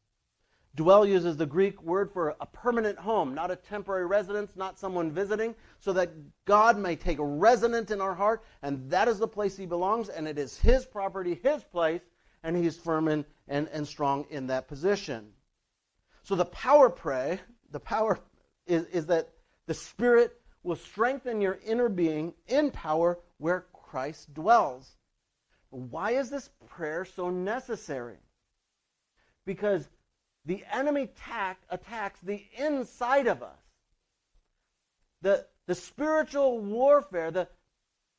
Dwell 0.73 1.05
uses 1.05 1.37
the 1.37 1.45
Greek 1.45 1.79
word 1.83 2.11
for 2.11 2.35
a 2.41 2.47
permanent 2.47 2.97
home, 2.97 3.35
not 3.35 3.51
a 3.51 3.55
temporary 3.55 4.07
residence, 4.07 4.55
not 4.55 4.79
someone 4.79 5.11
visiting, 5.11 5.53
so 5.79 5.93
that 5.93 6.09
God 6.45 6.75
may 6.75 6.95
take 6.95 7.17
residence 7.19 7.91
in 7.91 8.01
our 8.01 8.15
heart, 8.15 8.43
and 8.63 8.89
that 8.89 9.07
is 9.07 9.19
the 9.19 9.27
place 9.27 9.55
he 9.55 9.67
belongs, 9.67 10.09
and 10.09 10.27
it 10.27 10.39
is 10.39 10.57
his 10.57 10.85
property, 10.87 11.39
his 11.43 11.63
place, 11.63 12.01
and 12.43 12.55
he's 12.55 12.77
firm 12.77 13.07
and, 13.07 13.25
and, 13.47 13.67
and 13.69 13.87
strong 13.87 14.25
in 14.29 14.47
that 14.47 14.67
position. 14.67 15.29
So 16.23 16.35
the 16.35 16.45
power 16.45 16.89
pray, 16.89 17.39
the 17.71 17.79
power 17.79 18.19
is, 18.67 18.85
is 18.87 19.05
that 19.07 19.29
the 19.65 19.73
Spirit 19.73 20.39
will 20.63 20.75
strengthen 20.75 21.41
your 21.41 21.59
inner 21.65 21.89
being 21.89 22.33
in 22.47 22.71
power 22.71 23.19
where 23.37 23.65
Christ 23.73 24.33
dwells. 24.33 24.89
Why 25.69 26.11
is 26.11 26.29
this 26.29 26.49
prayer 26.67 27.05
so 27.05 27.29
necessary? 27.29 28.17
Because 29.45 29.87
the 30.45 30.63
enemy 30.71 31.03
attack, 31.03 31.59
attacks 31.69 32.19
the 32.21 32.43
inside 32.57 33.27
of 33.27 33.41
us. 33.41 33.59
The, 35.21 35.45
the 35.67 35.75
spiritual 35.75 36.59
warfare, 36.59 37.31
the, 37.31 37.47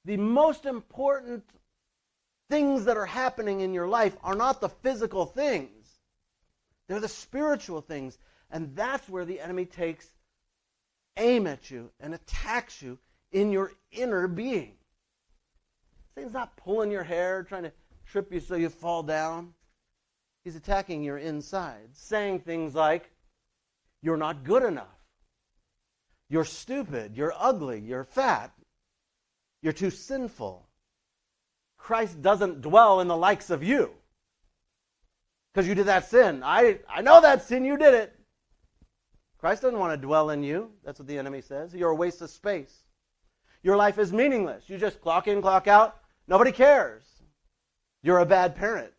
the 0.05 0.17
most 0.17 0.65
important 0.65 1.45
things 2.51 2.85
that 2.85 2.97
are 2.97 3.07
happening 3.07 3.61
in 3.61 3.73
your 3.73 3.89
life 3.89 4.17
are 4.23 4.35
not 4.35 4.61
the 4.61 4.69
physical 4.69 5.27
things, 5.27 5.99
they're 6.89 7.01
the 7.01 7.09
spiritual 7.09 7.81
things. 7.81 8.19
And 8.51 8.77
that's 8.77 9.09
where 9.09 9.25
the 9.25 9.41
enemy 9.41 9.65
takes 9.65 10.07
aim 11.17 11.47
at 11.47 11.71
you 11.71 11.91
and 11.99 12.15
attacks 12.15 12.81
you 12.83 12.99
in 13.33 13.51
your 13.51 13.73
inner 13.91 14.29
being. 14.29 14.75
Satan's 16.15 16.35
not 16.35 16.57
pulling 16.57 16.91
your 16.91 17.03
hair, 17.03 17.43
trying 17.43 17.65
to 17.65 17.73
trip 18.07 18.33
you 18.33 18.41
so 18.41 18.55
you 18.55 18.69
fall 18.69 19.03
down. 19.03 19.55
He's 20.45 20.57
attacking 20.57 21.03
your 21.03 21.19
inside, 21.19 21.89
saying 21.95 22.41
things 22.41 22.75
like, 22.75 23.11
You're 24.03 24.17
not 24.17 24.45
good 24.45 24.63
enough. 24.63 24.87
You're 26.29 26.45
stupid. 26.45 27.17
You're 27.17 27.35
ugly. 27.37 27.81
You're 27.81 28.05
fat. 28.05 28.53
You're 29.63 29.73
too 29.73 29.91
sinful. 29.91 30.69
Christ 31.85 32.23
doesn't 32.23 32.63
dwell 32.63 33.01
in 33.01 33.09
the 33.09 33.17
likes 33.17 33.51
of 33.51 33.63
you. 33.63 33.91
because 35.53 35.69
you 35.69 35.75
did 35.75 35.85
that 35.85 36.09
sin. 36.09 36.43
I, 36.43 36.79
I 36.89 37.03
know 37.03 37.21
that 37.21 37.45
sin, 37.45 37.63
you 37.63 37.77
did 37.77 37.93
it. 37.93 38.19
Christ 39.37 39.61
doesn't 39.61 39.79
want 39.79 39.93
to 39.93 40.07
dwell 40.07 40.31
in 40.31 40.43
you. 40.43 40.71
That's 40.83 40.99
what 40.99 41.07
the 41.07 41.19
enemy 41.19 41.43
says. 41.43 41.75
You're 41.75 41.91
a 41.91 41.95
waste 41.95 42.23
of 42.23 42.31
space. 42.31 42.85
Your 43.63 43.77
life 43.77 43.99
is 43.99 44.15
meaningless. 44.15 44.71
You 44.71 44.79
just 44.79 45.03
clock 45.03 45.29
in, 45.29 45.43
clock 45.43 45.69
out. 45.69 46.01
Nobody 46.27 46.53
cares. 46.53 47.05
You're 48.03 48.21
a 48.21 48.27
bad 48.27 48.57
parent. 48.57 48.95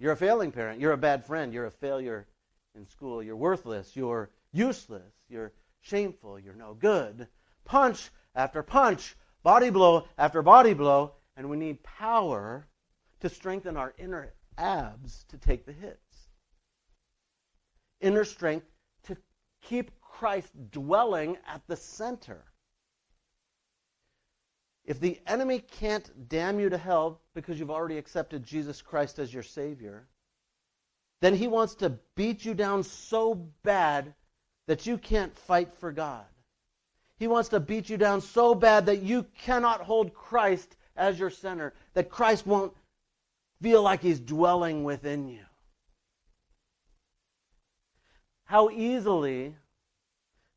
You're 0.00 0.12
a 0.12 0.16
failing 0.16 0.50
parent. 0.50 0.80
You're 0.80 0.90
a 0.90 0.98
bad 0.98 1.24
friend. 1.24 1.54
You're 1.54 1.66
a 1.66 1.70
failure 1.70 2.26
in 2.74 2.84
school. 2.88 3.22
You're 3.22 3.36
worthless. 3.36 3.94
You're 3.94 4.30
useless. 4.52 5.14
You're 5.28 5.52
shameful. 5.82 6.40
You're 6.40 6.54
no 6.54 6.74
good. 6.74 7.28
Punch 7.64 8.10
after 8.34 8.64
punch, 8.64 9.14
body 9.44 9.70
blow 9.70 10.08
after 10.18 10.42
body 10.42 10.74
blow, 10.74 11.12
and 11.36 11.48
we 11.48 11.56
need 11.56 11.82
power 11.82 12.66
to 13.20 13.28
strengthen 13.28 13.76
our 13.76 13.94
inner 13.98 14.32
abs 14.58 15.24
to 15.28 15.38
take 15.38 15.66
the 15.66 15.72
hits. 15.72 16.28
Inner 18.00 18.24
strength 18.24 18.66
to 19.04 19.16
keep 19.62 19.90
Christ 20.00 20.52
dwelling 20.70 21.36
at 21.46 21.62
the 21.66 21.76
center. 21.76 22.44
If 24.84 25.00
the 25.00 25.18
enemy 25.26 25.60
can't 25.60 26.28
damn 26.28 26.60
you 26.60 26.68
to 26.68 26.78
hell 26.78 27.20
because 27.34 27.58
you've 27.58 27.70
already 27.70 27.96
accepted 27.96 28.44
Jesus 28.44 28.82
Christ 28.82 29.18
as 29.18 29.32
your 29.32 29.42
Savior, 29.42 30.06
then 31.20 31.34
he 31.34 31.48
wants 31.48 31.74
to 31.76 31.98
beat 32.14 32.44
you 32.44 32.52
down 32.52 32.82
so 32.82 33.34
bad 33.62 34.14
that 34.66 34.86
you 34.86 34.98
can't 34.98 35.34
fight 35.34 35.72
for 35.72 35.90
God. 35.90 36.26
He 37.16 37.26
wants 37.26 37.48
to 37.50 37.60
beat 37.60 37.88
you 37.88 37.96
down 37.96 38.20
so 38.20 38.54
bad 38.54 38.86
that 38.86 39.02
you 39.02 39.24
cannot 39.38 39.80
hold 39.80 40.12
Christ 40.12 40.76
as 40.96 41.18
your 41.18 41.30
center, 41.30 41.72
that 41.94 42.08
Christ 42.08 42.46
won't 42.46 42.72
feel 43.62 43.82
like 43.82 44.02
he's 44.02 44.20
dwelling 44.20 44.84
within 44.84 45.28
you. 45.28 45.44
How 48.44 48.70
easily 48.70 49.54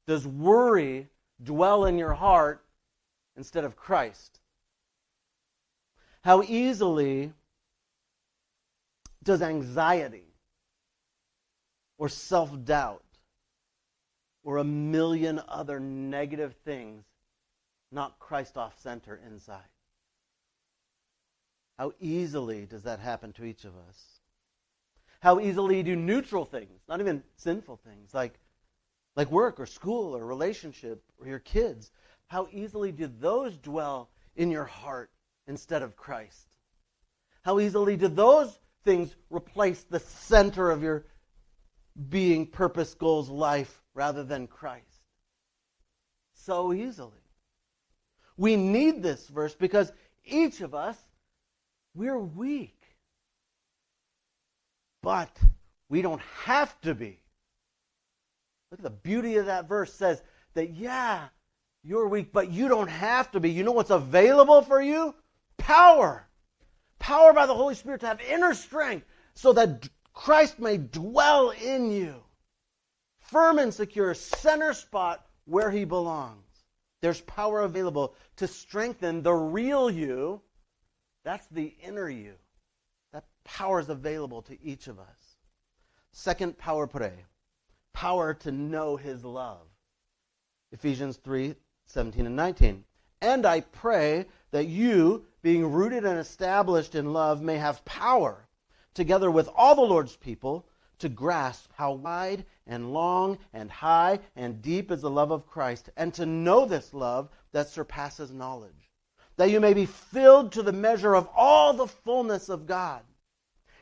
does 0.07 0.27
worry 0.27 1.07
dwell 1.41 1.85
in 1.85 1.97
your 1.97 2.13
heart 2.13 2.63
instead 3.35 3.63
of 3.63 3.75
Christ? 3.75 4.39
How 6.21 6.43
easily 6.43 7.31
does 9.23 9.41
anxiety 9.41 10.33
or 11.97 12.09
self 12.09 12.51
doubt 12.65 13.03
or 14.43 14.57
a 14.57 14.63
million 14.63 15.41
other 15.47 15.79
negative 15.79 16.55
things 16.65 17.05
knock 17.91 18.19
Christ 18.19 18.57
off 18.57 18.79
center 18.81 19.19
inside? 19.25 19.69
How 21.77 21.93
easily 21.99 22.65
does 22.65 22.83
that 22.83 22.99
happen 22.99 23.33
to 23.33 23.45
each 23.45 23.65
of 23.65 23.73
us? 23.87 24.19
How 25.19 25.39
easily 25.39 25.83
do 25.83 25.95
neutral 25.95 26.45
things, 26.45 26.81
not 26.87 26.99
even 26.99 27.23
sinful 27.35 27.77
things, 27.77 28.13
like, 28.13 28.39
like 29.15 29.31
work 29.31 29.59
or 29.59 29.65
school 29.65 30.15
or 30.15 30.25
relationship 30.25 31.03
or 31.19 31.27
your 31.27 31.39
kids, 31.39 31.91
how 32.27 32.47
easily 32.51 32.91
do 32.91 33.07
those 33.19 33.57
dwell 33.57 34.09
in 34.35 34.51
your 34.51 34.65
heart 34.65 35.09
instead 35.47 35.81
of 35.81 35.95
Christ? 35.95 36.47
How 37.43 37.59
easily 37.59 37.95
do 37.95 38.07
those 38.07 38.59
things 38.83 39.15
replace 39.29 39.83
the 39.83 39.99
center 39.99 40.69
of 40.69 40.83
your 40.83 41.05
being, 42.09 42.45
purpose, 42.45 42.93
goals, 42.93 43.29
life 43.29 43.81
rather 43.93 44.23
than 44.23 44.47
Christ? 44.47 44.83
So 46.33 46.73
easily. 46.73 47.13
We 48.35 48.55
need 48.55 49.01
this 49.01 49.27
verse 49.27 49.55
because 49.55 49.91
each 50.25 50.61
of 50.61 50.75
us, 50.75 50.97
we're 51.97 52.19
weak. 52.19 52.73
But 55.01 55.35
we 55.89 56.01
don't 56.01 56.21
have 56.43 56.79
to 56.81 56.93
be. 56.93 57.19
Look 58.71 58.79
at 58.79 58.83
the 58.83 58.89
beauty 58.89 59.37
of 59.37 59.47
that 59.47 59.67
verse 59.67 59.93
says 59.93 60.21
that, 60.53 60.75
yeah, 60.75 61.27
you're 61.83 62.07
weak, 62.07 62.31
but 62.33 62.51
you 62.51 62.67
don't 62.67 62.89
have 62.89 63.31
to 63.31 63.39
be. 63.39 63.51
You 63.51 63.63
know 63.63 63.71
what's 63.71 63.89
available 63.89 64.61
for 64.61 64.81
you? 64.81 65.15
Power. 65.57 66.27
Power 66.99 67.33
by 67.33 67.45
the 67.45 67.55
Holy 67.55 67.75
Spirit 67.75 68.01
to 68.01 68.07
have 68.07 68.21
inner 68.21 68.53
strength 68.53 69.05
so 69.33 69.53
that 69.53 69.87
Christ 70.13 70.59
may 70.59 70.77
dwell 70.77 71.51
in 71.51 71.91
you. 71.91 72.15
Firm 73.21 73.59
and 73.59 73.73
secure, 73.73 74.13
center 74.13 74.73
spot 74.73 75.25
where 75.45 75.71
he 75.71 75.85
belongs. 75.85 76.43
There's 77.01 77.21
power 77.21 77.61
available 77.61 78.15
to 78.37 78.47
strengthen 78.47 79.21
the 79.21 79.33
real 79.33 79.89
you. 79.89 80.41
That's 81.27 81.47
the 81.47 81.75
inner 81.83 82.09
you. 82.09 82.35
That 83.11 83.25
power 83.43 83.81
is 83.81 83.89
available 83.89 84.43
to 84.43 84.63
each 84.63 84.87
of 84.87 84.97
us. 84.97 85.35
Second 86.13 86.57
power 86.57 86.87
pray. 86.87 87.25
Power 87.91 88.33
to 88.35 88.51
know 88.53 88.95
his 88.95 89.25
love. 89.25 89.67
Ephesians 90.71 91.17
3 91.17 91.53
17 91.87 92.27
and 92.27 92.35
19. 92.37 92.85
And 93.21 93.45
I 93.45 93.59
pray 93.59 94.27
that 94.51 94.67
you, 94.67 95.25
being 95.41 95.69
rooted 95.69 96.05
and 96.05 96.17
established 96.17 96.95
in 96.95 97.11
love, 97.11 97.41
may 97.41 97.57
have 97.57 97.83
power, 97.83 98.47
together 98.93 99.29
with 99.29 99.49
all 99.53 99.75
the 99.75 99.81
Lord's 99.81 100.15
people, 100.15 100.65
to 100.99 101.09
grasp 101.09 101.71
how 101.75 101.91
wide 101.91 102.45
and 102.65 102.93
long 102.93 103.37
and 103.51 103.69
high 103.69 104.21
and 104.37 104.61
deep 104.61 104.91
is 104.91 105.01
the 105.01 105.09
love 105.09 105.31
of 105.31 105.45
Christ, 105.45 105.89
and 105.97 106.13
to 106.13 106.25
know 106.25 106.65
this 106.65 106.93
love 106.93 107.27
that 107.51 107.67
surpasses 107.67 108.31
knowledge, 108.31 108.86
that 109.37 109.49
you 109.51 109.59
may 109.59 109.73
be 109.73 109.85
filled 109.85 110.51
to 110.53 110.63
the 110.63 110.73
measure 110.73 111.15
of 111.15 111.29
all 111.35 111.73
the 111.73 111.87
fullness 111.87 112.49
of 112.49 112.67
God. 112.67 113.01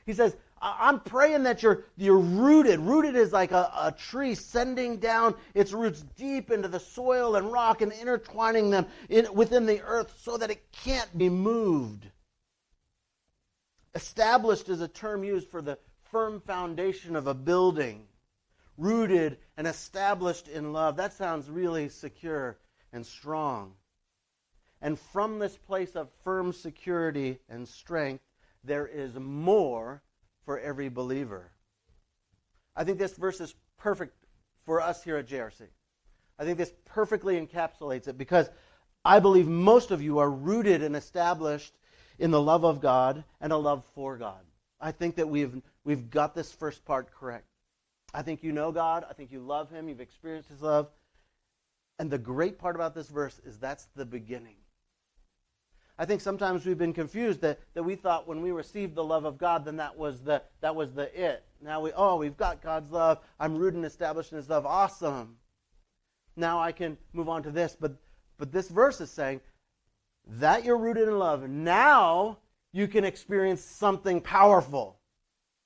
He 0.05 0.13
says, 0.13 0.35
I'm 0.61 0.99
praying 0.99 1.43
that 1.43 1.63
you're, 1.63 1.83
you're 1.97 2.17
rooted. 2.17 2.79
Rooted 2.79 3.15
is 3.15 3.31
like 3.31 3.51
a, 3.51 3.71
a 3.75 3.91
tree 3.91 4.35
sending 4.35 4.97
down 4.97 5.35
its 5.53 5.73
roots 5.73 6.01
deep 6.15 6.49
into 6.49 6.67
the 6.67 6.79
soil 6.79 7.35
and 7.35 7.51
rock 7.51 7.81
and 7.81 7.91
intertwining 7.91 8.69
them 8.69 8.85
in, 9.09 9.33
within 9.33 9.65
the 9.65 9.81
earth 9.81 10.13
so 10.21 10.37
that 10.37 10.51
it 10.51 10.71
can't 10.71 11.17
be 11.17 11.29
moved. 11.29 12.07
Established 13.93 14.69
is 14.69 14.81
a 14.81 14.87
term 14.87 15.23
used 15.23 15.49
for 15.49 15.61
the 15.61 15.77
firm 16.11 16.41
foundation 16.41 17.15
of 17.15 17.27
a 17.27 17.33
building. 17.33 18.03
Rooted 18.77 19.37
and 19.57 19.67
established 19.67 20.47
in 20.47 20.73
love. 20.73 20.97
That 20.97 21.13
sounds 21.13 21.49
really 21.49 21.89
secure 21.89 22.57
and 22.91 23.05
strong. 23.05 23.73
And 24.85 24.99
from 24.99 25.39
this 25.39 25.57
place 25.57 25.95
of 25.95 26.09
firm 26.23 26.53
security 26.53 27.39
and 27.49 27.67
strength, 27.67 28.23
there 28.63 28.85
is 28.85 29.15
more 29.15 30.03
for 30.45 30.59
every 30.59 30.89
believer. 30.89 31.49
I 32.75 32.83
think 32.83 32.99
this 32.99 33.15
verse 33.15 33.41
is 33.41 33.55
perfect 33.79 34.13
for 34.63 34.79
us 34.79 35.03
here 35.03 35.17
at 35.17 35.27
JRC. 35.27 35.63
I 36.37 36.43
think 36.43 36.59
this 36.59 36.71
perfectly 36.85 37.43
encapsulates 37.43 38.07
it 38.07 38.15
because 38.15 38.47
I 39.03 39.19
believe 39.19 39.47
most 39.47 39.89
of 39.89 40.03
you 40.03 40.19
are 40.19 40.29
rooted 40.29 40.83
and 40.83 40.95
established 40.95 41.73
in 42.19 42.29
the 42.29 42.39
love 42.39 42.63
of 42.63 42.79
God 42.79 43.23
and 43.41 43.51
a 43.51 43.57
love 43.57 43.83
for 43.95 44.17
God. 44.19 44.43
I 44.79 44.91
think 44.91 45.15
that 45.15 45.27
we've, 45.27 45.63
we've 45.83 46.11
got 46.11 46.35
this 46.35 46.51
first 46.51 46.85
part 46.85 47.09
correct. 47.11 47.47
I 48.13 48.21
think 48.21 48.43
you 48.43 48.51
know 48.51 48.71
God. 48.71 49.03
I 49.09 49.13
think 49.13 49.31
you 49.31 49.39
love 49.39 49.71
Him. 49.71 49.89
You've 49.89 49.99
experienced 49.99 50.49
His 50.49 50.61
love. 50.61 50.89
And 51.97 52.11
the 52.11 52.19
great 52.19 52.59
part 52.59 52.75
about 52.75 52.93
this 52.93 53.09
verse 53.09 53.41
is 53.47 53.57
that's 53.57 53.87
the 53.95 54.05
beginning. 54.05 54.57
I 55.97 56.05
think 56.05 56.19
sometimes 56.19 56.65
we've 56.65 56.77
been 56.77 56.93
confused 56.93 57.41
that, 57.41 57.59
that 57.73 57.83
we 57.83 57.95
thought 57.95 58.27
when 58.27 58.41
we 58.41 58.51
received 58.51 58.95
the 58.95 59.03
love 59.03 59.23
of 59.23 59.37
God, 59.37 59.63
then 59.63 59.77
that 59.77 59.97
was 59.97 60.21
the 60.21 60.41
that 60.59 60.75
was 60.75 60.93
the 60.93 61.03
it. 61.19 61.43
Now 61.61 61.79
we 61.79 61.91
oh 61.95 62.17
we've 62.17 62.35
got 62.35 62.61
God's 62.61 62.91
love. 62.91 63.19
I'm 63.39 63.55
rooted 63.55 63.75
and 63.75 63.85
established 63.85 64.31
in 64.31 64.37
His 64.37 64.49
love. 64.49 64.65
Awesome. 64.65 65.37
Now 66.35 66.59
I 66.59 66.73
can 66.73 66.97
move 67.13 67.29
on 67.29 67.43
to 67.43 67.51
this, 67.51 67.77
but 67.79 67.95
but 68.37 68.51
this 68.51 68.67
verse 68.67 68.99
is 68.99 69.09
saying 69.09 69.39
that 70.27 70.65
you're 70.65 70.77
rooted 70.77 71.07
in 71.07 71.17
love. 71.17 71.47
Now 71.47 72.39
you 72.73 72.89
can 72.89 73.05
experience 73.05 73.61
something 73.61 74.19
powerful. 74.19 74.99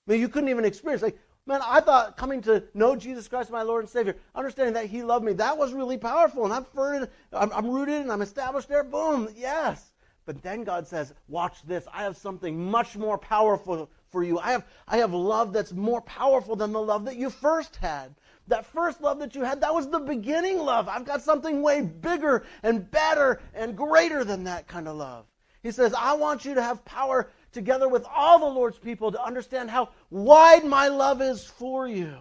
I 0.08 0.12
mean, 0.12 0.22
you 0.22 0.30
couldn't 0.30 0.50
even 0.50 0.64
experience 0.64 1.02
like 1.02 1.18
man. 1.48 1.62
I 1.66 1.82
thought 1.82 2.18
coming 2.18 2.44
to 2.44 2.64
know 2.76 2.96
Jesus 2.96 3.28
Christ, 3.28 3.50
my 3.50 3.64
Lord 3.64 3.84
and 3.84 3.90
Savior, 3.90 4.16
understanding 4.36 4.76
that 4.76 4.86
He 4.86 5.02
loved 5.02 5.26
me, 5.26 5.34
that 5.34 5.58
was 5.58 5.74
really 5.74 5.98
powerful, 5.98 6.46
and 6.46 6.54
I'm 6.54 6.68
rooted, 6.76 7.10
I'm, 7.34 7.52
I'm 7.52 7.68
rooted 7.68 8.02
and 8.02 8.12
I'm 8.12 8.22
established 8.22 8.70
there. 8.70 8.84
Boom, 8.84 9.28
yes. 9.36 9.92
But 10.30 10.44
then 10.44 10.64
God 10.64 10.88
says, 10.88 11.16
Watch 11.28 11.64
this. 11.64 11.88
I 11.92 12.04
have 12.04 12.16
something 12.16 12.70
much 12.70 12.96
more 12.96 13.18
powerful 13.18 13.90
for 14.12 14.24
you. 14.24 14.38
I 14.38 14.52
have, 14.52 14.64
I 14.88 14.98
have 14.98 15.12
love 15.12 15.54
that's 15.54 15.74
more 15.74 16.02
powerful 16.02 16.56
than 16.56 16.72
the 16.72 16.80
love 16.80 17.06
that 17.06 17.16
you 17.16 17.32
first 17.32 17.78
had. 17.78 18.14
That 18.48 18.64
first 18.68 19.02
love 19.02 19.18
that 19.22 19.34
you 19.34 19.44
had, 19.44 19.60
that 19.62 19.74
was 19.74 19.90
the 19.90 19.98
beginning 19.98 20.60
love. 20.60 20.88
I've 20.88 21.04
got 21.04 21.24
something 21.24 21.64
way 21.64 21.82
bigger 21.82 22.46
and 22.62 22.92
better 22.92 23.42
and 23.56 23.76
greater 23.76 24.24
than 24.24 24.44
that 24.44 24.68
kind 24.68 24.88
of 24.88 24.98
love. 24.98 25.26
He 25.64 25.72
says, 25.72 25.96
I 25.98 26.14
want 26.14 26.46
you 26.46 26.54
to 26.54 26.62
have 26.62 26.86
power 26.86 27.32
together 27.52 27.90
with 27.90 28.06
all 28.06 28.38
the 28.38 28.46
Lord's 28.46 28.78
people 28.78 29.12
to 29.12 29.24
understand 29.24 29.72
how 29.72 29.90
wide 30.12 30.64
my 30.64 30.90
love 30.90 31.24
is 31.24 31.44
for 31.44 31.88
you. 31.88 32.18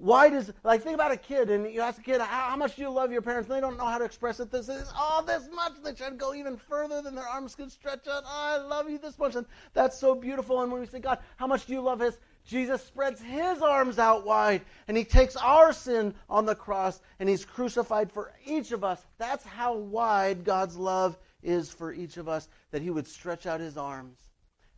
Why 0.00 0.30
does, 0.30 0.50
like, 0.64 0.82
think 0.82 0.94
about 0.94 1.12
a 1.12 1.16
kid, 1.16 1.50
and 1.50 1.70
you 1.70 1.82
ask 1.82 1.98
a 1.98 2.02
kid, 2.02 2.22
how, 2.22 2.50
how 2.50 2.56
much 2.56 2.76
do 2.76 2.82
you 2.82 2.88
love 2.88 3.12
your 3.12 3.20
parents? 3.20 3.50
And 3.50 3.56
they 3.56 3.60
don't 3.60 3.76
know 3.76 3.84
how 3.84 3.98
to 3.98 4.04
express 4.04 4.40
it. 4.40 4.50
This 4.50 4.70
is, 4.70 4.90
oh, 4.96 5.22
this 5.26 5.46
much. 5.54 5.74
They 5.84 5.92
try 5.92 6.08
to 6.08 6.14
go 6.14 6.32
even 6.32 6.56
further 6.56 7.02
than 7.02 7.14
their 7.14 7.28
arms 7.28 7.54
can 7.54 7.68
stretch 7.68 8.08
out. 8.08 8.22
Oh, 8.24 8.26
I 8.26 8.56
love 8.56 8.88
you 8.88 8.96
this 8.96 9.18
much. 9.18 9.36
And 9.36 9.44
that's 9.74 9.98
so 9.98 10.14
beautiful. 10.14 10.62
And 10.62 10.72
when 10.72 10.80
we 10.80 10.86
say, 10.86 11.00
God, 11.00 11.18
how 11.36 11.46
much 11.46 11.66
do 11.66 11.74
you 11.74 11.82
love 11.82 12.00
his? 12.00 12.16
Jesus 12.46 12.82
spreads 12.82 13.20
his 13.20 13.60
arms 13.60 13.98
out 13.98 14.24
wide, 14.24 14.62
and 14.88 14.96
he 14.96 15.04
takes 15.04 15.36
our 15.36 15.70
sin 15.70 16.14
on 16.30 16.46
the 16.46 16.54
cross, 16.54 17.02
and 17.18 17.28
he's 17.28 17.44
crucified 17.44 18.10
for 18.10 18.32
each 18.46 18.72
of 18.72 18.82
us. 18.82 19.04
That's 19.18 19.44
how 19.44 19.76
wide 19.76 20.44
God's 20.44 20.76
love 20.76 21.18
is 21.42 21.70
for 21.70 21.92
each 21.92 22.16
of 22.16 22.26
us, 22.26 22.48
that 22.70 22.80
he 22.80 22.88
would 22.88 23.06
stretch 23.06 23.46
out 23.46 23.60
his 23.60 23.76
arms 23.76 24.18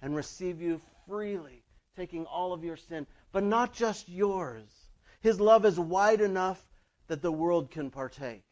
and 0.02 0.16
receive 0.16 0.60
you 0.60 0.80
freely, 1.06 1.62
taking 1.96 2.26
all 2.26 2.52
of 2.52 2.64
your 2.64 2.76
sin, 2.76 3.06
but 3.30 3.44
not 3.44 3.72
just 3.72 4.08
yours 4.08 4.81
his 5.22 5.40
love 5.40 5.64
is 5.64 5.78
wide 5.78 6.20
enough 6.20 6.62
that 7.08 7.22
the 7.22 7.32
world 7.32 7.70
can 7.70 7.90
partake. 7.90 8.42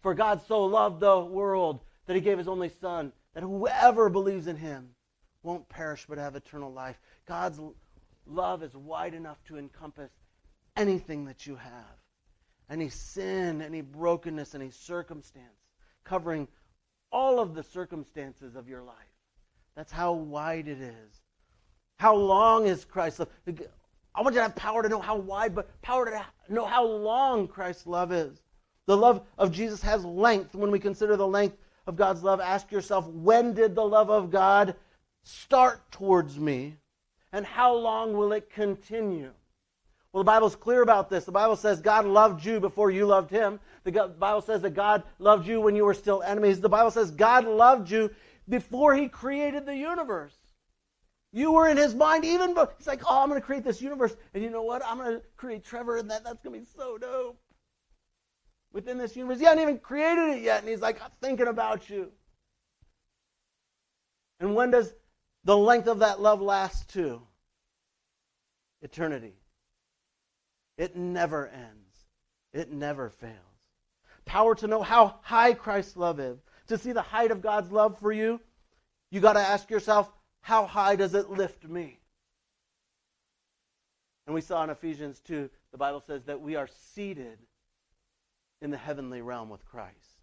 For 0.00 0.14
God 0.14 0.40
so 0.46 0.64
loved 0.64 1.00
the 1.00 1.18
world 1.18 1.80
that 2.06 2.14
he 2.14 2.22
gave 2.22 2.38
his 2.38 2.48
only 2.48 2.70
Son, 2.80 3.12
that 3.34 3.42
whoever 3.42 4.08
believes 4.08 4.46
in 4.46 4.56
him 4.56 4.90
won't 5.42 5.68
perish 5.68 6.06
but 6.08 6.18
have 6.18 6.36
eternal 6.36 6.72
life. 6.72 6.98
God's 7.26 7.60
love 8.26 8.62
is 8.62 8.74
wide 8.74 9.14
enough 9.14 9.42
to 9.44 9.58
encompass 9.58 10.12
anything 10.76 11.24
that 11.24 11.46
you 11.46 11.56
have 11.56 11.98
any 12.70 12.88
sin, 12.88 13.62
any 13.62 13.80
brokenness, 13.80 14.54
any 14.54 14.70
circumstance, 14.70 15.46
covering 16.04 16.48
all 17.10 17.40
of 17.40 17.54
the 17.54 17.62
circumstances 17.62 18.54
of 18.56 18.68
your 18.68 18.82
life. 18.82 18.94
That's 19.74 19.92
how 19.92 20.12
wide 20.12 20.68
it 20.68 20.80
is. 20.80 21.22
How 21.98 22.14
long 22.14 22.66
is 22.66 22.84
Christ's 22.84 23.20
love? 23.20 23.28
I 24.18 24.20
want 24.20 24.34
you 24.34 24.40
to 24.40 24.42
have 24.42 24.56
power 24.56 24.82
to 24.82 24.88
know 24.88 25.00
how 25.00 25.16
wide, 25.16 25.54
but 25.54 25.80
power 25.80 26.04
to 26.04 26.52
know 26.52 26.66
how 26.66 26.84
long 26.84 27.46
Christ's 27.46 27.86
love 27.86 28.10
is. 28.10 28.42
The 28.86 28.96
love 28.96 29.22
of 29.38 29.52
Jesus 29.52 29.80
has 29.82 30.04
length. 30.04 30.56
When 30.56 30.72
we 30.72 30.80
consider 30.80 31.16
the 31.16 31.26
length 31.26 31.56
of 31.86 31.94
God's 31.94 32.24
love, 32.24 32.40
ask 32.40 32.72
yourself, 32.72 33.06
when 33.06 33.54
did 33.54 33.76
the 33.76 33.84
love 33.84 34.10
of 34.10 34.32
God 34.32 34.74
start 35.22 35.88
towards 35.92 36.36
me? 36.36 36.74
And 37.32 37.46
how 37.46 37.74
long 37.74 38.12
will 38.12 38.32
it 38.32 38.50
continue? 38.50 39.30
Well, 40.12 40.24
the 40.24 40.26
Bible's 40.26 40.56
clear 40.56 40.82
about 40.82 41.08
this. 41.08 41.24
The 41.24 41.30
Bible 41.30 41.54
says 41.54 41.80
God 41.80 42.04
loved 42.04 42.44
you 42.44 42.58
before 42.58 42.90
you 42.90 43.06
loved 43.06 43.30
him. 43.30 43.60
The 43.84 43.92
Bible 44.18 44.40
says 44.40 44.62
that 44.62 44.74
God 44.74 45.04
loved 45.20 45.46
you 45.46 45.60
when 45.60 45.76
you 45.76 45.84
were 45.84 45.94
still 45.94 46.24
enemies. 46.24 46.60
The 46.60 46.68
Bible 46.68 46.90
says 46.90 47.12
God 47.12 47.44
loved 47.44 47.88
you 47.88 48.10
before 48.48 48.96
he 48.96 49.08
created 49.08 49.64
the 49.64 49.76
universe. 49.76 50.34
You 51.32 51.52
were 51.52 51.68
in 51.68 51.76
his 51.76 51.94
mind 51.94 52.24
even 52.24 52.54
but 52.54 52.74
he's 52.78 52.86
like, 52.86 53.02
oh, 53.06 53.22
I'm 53.22 53.28
going 53.28 53.40
to 53.40 53.46
create 53.46 53.64
this 53.64 53.82
universe. 53.82 54.16
And 54.34 54.42
you 54.42 54.50
know 54.50 54.62
what? 54.62 54.82
I'm 54.84 54.98
going 54.98 55.16
to 55.16 55.22
create 55.36 55.64
Trevor, 55.64 55.98
and 55.98 56.10
that, 56.10 56.24
that's 56.24 56.40
going 56.42 56.54
to 56.54 56.60
be 56.60 56.66
so 56.76 56.98
dope. 56.98 57.38
Within 58.72 58.98
this 58.98 59.16
universe. 59.16 59.38
He 59.38 59.44
hadn't 59.44 59.62
even 59.62 59.78
created 59.78 60.36
it 60.36 60.42
yet. 60.42 60.60
And 60.60 60.68
he's 60.68 60.80
like, 60.80 61.02
I'm 61.02 61.10
thinking 61.20 61.48
about 61.48 61.88
you. 61.88 62.12
And 64.40 64.54
when 64.54 64.70
does 64.70 64.92
the 65.44 65.56
length 65.56 65.88
of 65.88 66.00
that 66.00 66.20
love 66.20 66.40
last 66.40 66.90
to? 66.90 67.22
Eternity. 68.82 69.34
It 70.76 70.96
never 70.96 71.48
ends, 71.48 72.06
it 72.52 72.70
never 72.70 73.10
fails. 73.10 73.34
Power 74.24 74.54
to 74.56 74.66
know 74.66 74.82
how 74.82 75.16
high 75.22 75.54
Christ's 75.54 75.96
love 75.96 76.20
is. 76.20 76.38
To 76.68 76.78
see 76.78 76.92
the 76.92 77.02
height 77.02 77.30
of 77.30 77.40
God's 77.40 77.72
love 77.72 77.98
for 77.98 78.12
you, 78.12 78.40
you 79.10 79.20
got 79.20 79.32
to 79.32 79.40
ask 79.40 79.70
yourself, 79.70 80.12
how 80.48 80.64
high 80.64 80.96
does 80.96 81.12
it 81.14 81.28
lift 81.28 81.68
me? 81.68 81.98
And 84.26 84.34
we 84.34 84.40
saw 84.40 84.64
in 84.64 84.70
Ephesians 84.70 85.20
2, 85.26 85.50
the 85.72 85.76
Bible 85.76 86.02
says 86.06 86.24
that 86.24 86.40
we 86.40 86.56
are 86.56 86.66
seated 86.94 87.38
in 88.62 88.70
the 88.70 88.78
heavenly 88.78 89.20
realm 89.20 89.50
with 89.50 89.62
Christ. 89.66 90.22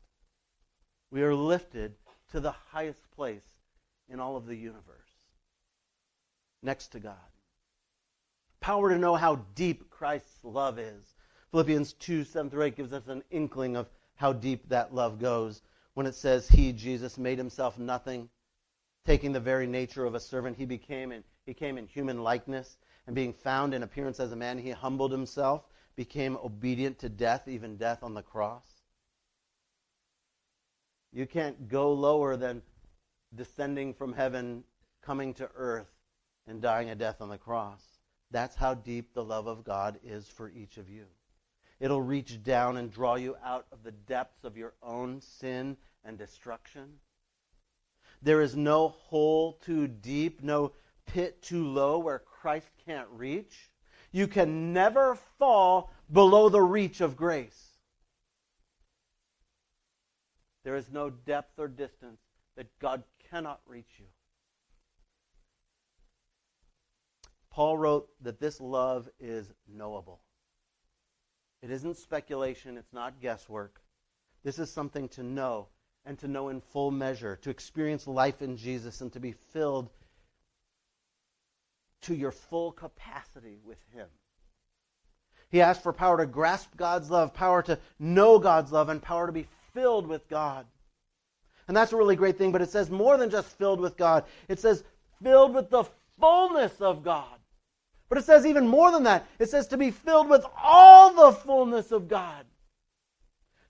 We 1.11 1.21
are 1.21 1.35
lifted 1.35 1.93
to 2.31 2.39
the 2.39 2.55
highest 2.71 3.03
place 3.11 3.45
in 4.09 4.19
all 4.19 4.35
of 4.35 4.47
the 4.47 4.55
universe, 4.55 5.11
next 6.63 6.87
to 6.93 6.99
God. 6.99 7.29
Power 8.61 8.89
to 8.89 8.97
know 8.97 9.13
how 9.13 9.45
deep 9.53 9.91
Christ's 9.91 10.43
love 10.43 10.79
is. 10.79 11.03
Philippians 11.51 11.93
2 11.93 12.23
7 12.23 12.49
through 12.49 12.63
8 12.63 12.75
gives 12.75 12.93
us 12.93 13.07
an 13.09 13.23
inkling 13.29 13.75
of 13.75 13.91
how 14.15 14.33
deep 14.33 14.69
that 14.69 14.91
love 14.91 15.19
goes 15.19 15.61
when 15.93 16.07
it 16.07 16.15
says, 16.15 16.47
He, 16.49 16.73
Jesus, 16.73 17.19
made 17.19 17.37
himself 17.37 17.77
nothing 17.77 18.27
taking 19.05 19.31
the 19.31 19.39
very 19.39 19.67
nature 19.67 20.05
of 20.05 20.15
a 20.15 20.19
servant, 20.19 20.57
he 20.57 20.65
became 20.65 21.11
in, 21.11 21.23
he 21.45 21.53
came 21.53 21.77
in 21.77 21.85
human 21.85 22.23
likeness, 22.23 22.77
and 23.05 23.15
being 23.15 23.33
found 23.33 23.73
in 23.73 23.83
appearance 23.83 24.19
as 24.19 24.31
a 24.31 24.35
man, 24.35 24.57
he 24.57 24.71
humbled 24.71 25.11
himself, 25.11 25.63
became 25.95 26.37
obedient 26.37 26.99
to 26.99 27.09
death, 27.09 27.47
even 27.47 27.77
death 27.77 28.01
on 28.01 28.13
the 28.13 28.23
cross. 28.23 28.65
You 31.13 31.27
can't 31.27 31.69
go 31.69 31.93
lower 31.93 32.35
than 32.35 32.61
descending 33.33 33.93
from 33.93 34.13
heaven, 34.13 34.63
coming 35.01 35.33
to 35.35 35.49
earth, 35.55 35.91
and 36.47 36.61
dying 36.61 36.89
a 36.89 36.95
death 36.95 37.21
on 37.21 37.29
the 37.29 37.37
cross. 37.37 37.81
That's 38.31 38.55
how 38.55 38.73
deep 38.73 39.13
the 39.13 39.23
love 39.23 39.47
of 39.47 39.63
God 39.63 39.99
is 40.03 40.27
for 40.27 40.49
each 40.49 40.77
of 40.77 40.89
you. 40.89 41.05
It'll 41.79 42.01
reach 42.01 42.43
down 42.43 42.77
and 42.77 42.91
draw 42.91 43.15
you 43.15 43.37
out 43.43 43.67
of 43.71 43.83
the 43.83 43.91
depths 43.91 44.43
of 44.43 44.57
your 44.57 44.73
own 44.81 45.21
sin 45.21 45.77
and 46.03 46.17
destruction 46.17 46.99
there 48.21 48.41
is 48.41 48.55
no 48.55 48.89
hole 48.89 49.53
too 49.53 49.87
deep, 49.87 50.41
no 50.41 50.73
pit 51.05 51.41
too 51.41 51.67
low 51.67 51.99
where 51.99 52.19
Christ 52.19 52.67
can't 52.85 53.07
reach. 53.09 53.69
You 54.11 54.27
can 54.27 54.73
never 54.73 55.15
fall 55.37 55.91
below 56.11 56.49
the 56.49 56.61
reach 56.61 57.01
of 57.01 57.15
grace. 57.15 57.75
There 60.63 60.75
is 60.75 60.91
no 60.91 61.09
depth 61.09 61.59
or 61.59 61.67
distance 61.67 62.21
that 62.55 62.67
God 62.79 63.03
cannot 63.29 63.59
reach 63.67 63.99
you. 63.99 64.05
Paul 67.51 67.77
wrote 67.77 68.09
that 68.21 68.39
this 68.39 68.59
love 68.59 69.07
is 69.19 69.53
knowable. 69.67 70.21
It 71.61 71.71
isn't 71.71 71.97
speculation, 71.97 72.77
it's 72.77 72.91
not 72.91 73.21
guesswork. 73.21 73.81
This 74.43 74.59
is 74.59 74.71
something 74.71 75.07
to 75.09 75.23
know 75.23 75.69
and 76.05 76.17
to 76.19 76.27
know 76.27 76.49
in 76.49 76.61
full 76.61 76.91
measure, 76.91 77.37
to 77.41 77.49
experience 77.49 78.07
life 78.07 78.41
in 78.41 78.57
Jesus 78.57 79.01
and 79.01 79.11
to 79.13 79.19
be 79.19 79.33
filled 79.53 79.89
to 82.01 82.15
your 82.15 82.31
full 82.31 82.71
capacity 82.71 83.57
with 83.65 83.79
Him. 83.93 84.07
He 85.49 85.61
asked 85.61 85.83
for 85.83 85.93
power 85.93 86.17
to 86.17 86.25
grasp 86.25 86.69
God's 86.75 87.09
love, 87.09 87.33
power 87.33 87.61
to 87.63 87.79
know 87.99 88.39
God's 88.39 88.71
love, 88.71 88.89
and 88.89 89.01
power 89.01 89.25
to 89.25 89.33
be 89.33 89.47
filled 89.73 90.07
with 90.07 90.27
God. 90.27 90.65
And 91.67 91.75
that's 91.75 91.93
a 91.93 91.97
really 91.97 92.15
great 92.15 92.37
thing, 92.37 92.51
but 92.51 92.61
it 92.61 92.69
says 92.69 92.91
more 92.91 93.17
than 93.17 93.29
just 93.29 93.57
filled 93.57 93.79
with 93.79 93.97
God. 93.97 94.25
It 94.47 94.59
says 94.59 94.83
filled 95.23 95.55
with 95.55 95.69
the 95.69 95.85
fullness 96.19 96.79
of 96.81 97.03
God. 97.03 97.39
But 98.07 98.19
it 98.19 98.25
says 98.25 98.45
even 98.45 98.67
more 98.67 98.91
than 98.91 99.03
that. 99.03 99.25
It 99.39 99.49
says 99.49 99.67
to 99.67 99.77
be 99.77 99.89
filled 99.89 100.29
with 100.29 100.45
all 100.61 101.13
the 101.13 101.37
fullness 101.37 101.91
of 101.91 102.07
God. 102.07 102.45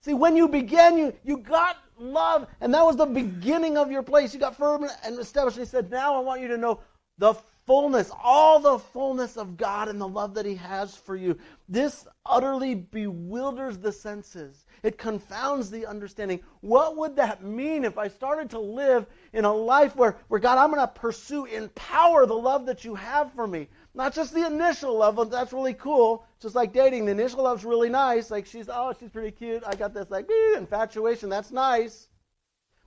See, 0.02 0.13
when 0.13 0.36
you 0.36 0.50
began, 0.50 0.98
you, 0.98 1.13
you 1.24 1.38
got 1.38 1.78
love, 1.97 2.47
and 2.62 2.73
that 2.73 2.86
was 2.86 2.95
the 2.95 3.05
beginning 3.05 3.77
of 3.77 3.91
your 3.91 4.03
place. 4.03 4.34
You 4.34 4.39
got 4.39 4.55
firm 4.55 4.88
and 5.03 5.19
established. 5.19 5.58
And 5.58 5.65
he 5.65 5.69
said, 5.69 5.91
Now 5.91 6.15
I 6.15 6.19
want 6.19 6.41
you 6.41 6.47
to 6.49 6.58
know 6.58 6.79
the 7.17 7.36
fullness, 7.65 8.12
all 8.23 8.60
the 8.60 8.77
fullness 8.77 9.38
of 9.38 9.58
God 9.58 9.88
and 9.88 9.99
the 9.99 10.08
love 10.08 10.34
that 10.36 10.45
He 10.45 10.55
has 10.55 10.95
for 10.95 11.15
you. 11.15 11.38
This 11.67 12.08
utterly 12.25 12.75
bewilders 12.75 13.77
the 13.77 13.91
senses. 13.91 14.65
It 14.84 14.97
confounds 14.97 15.71
the 15.71 15.86
understanding. 15.86 16.41
What 16.62 16.95
would 16.97 17.15
that 17.15 17.43
mean 17.43 17.84
if 17.86 17.97
I 17.97 18.08
started 18.08 18.49
to 18.51 18.60
live 18.60 19.08
in 19.34 19.45
a 19.45 19.53
life 19.53 19.95
where, 19.95 20.17
where 20.27 20.39
God, 20.39 20.58
I'm 20.58 20.71
going 20.71 20.81
to 20.81 20.88
pursue 20.88 21.45
in 21.45 21.69
power 21.69 22.25
the 22.25 22.34
love 22.34 22.65
that 22.67 22.86
you 22.86 22.95
have 22.95 23.34
for 23.34 23.47
me? 23.47 23.67
Not 23.95 24.13
just 24.13 24.34
the 24.34 24.45
initial 24.45 24.97
love, 24.97 25.31
that's 25.31 25.53
really 25.53 25.73
cool. 25.73 26.25
Just 26.41 26.53
like 26.53 26.73
dating, 26.73 27.05
the 27.05 27.13
initial 27.13 27.43
love's 27.43 27.63
really 27.63 27.88
nice. 27.89 28.29
Like 28.29 28.45
she's, 28.45 28.67
oh, 28.69 28.93
she's 28.99 29.10
pretty 29.10 29.31
cute. 29.31 29.63
I 29.65 29.73
got 29.75 29.93
this 29.93 30.12
like 30.12 30.29
infatuation. 30.58 31.29
That's 31.29 31.49
nice. 31.49 32.10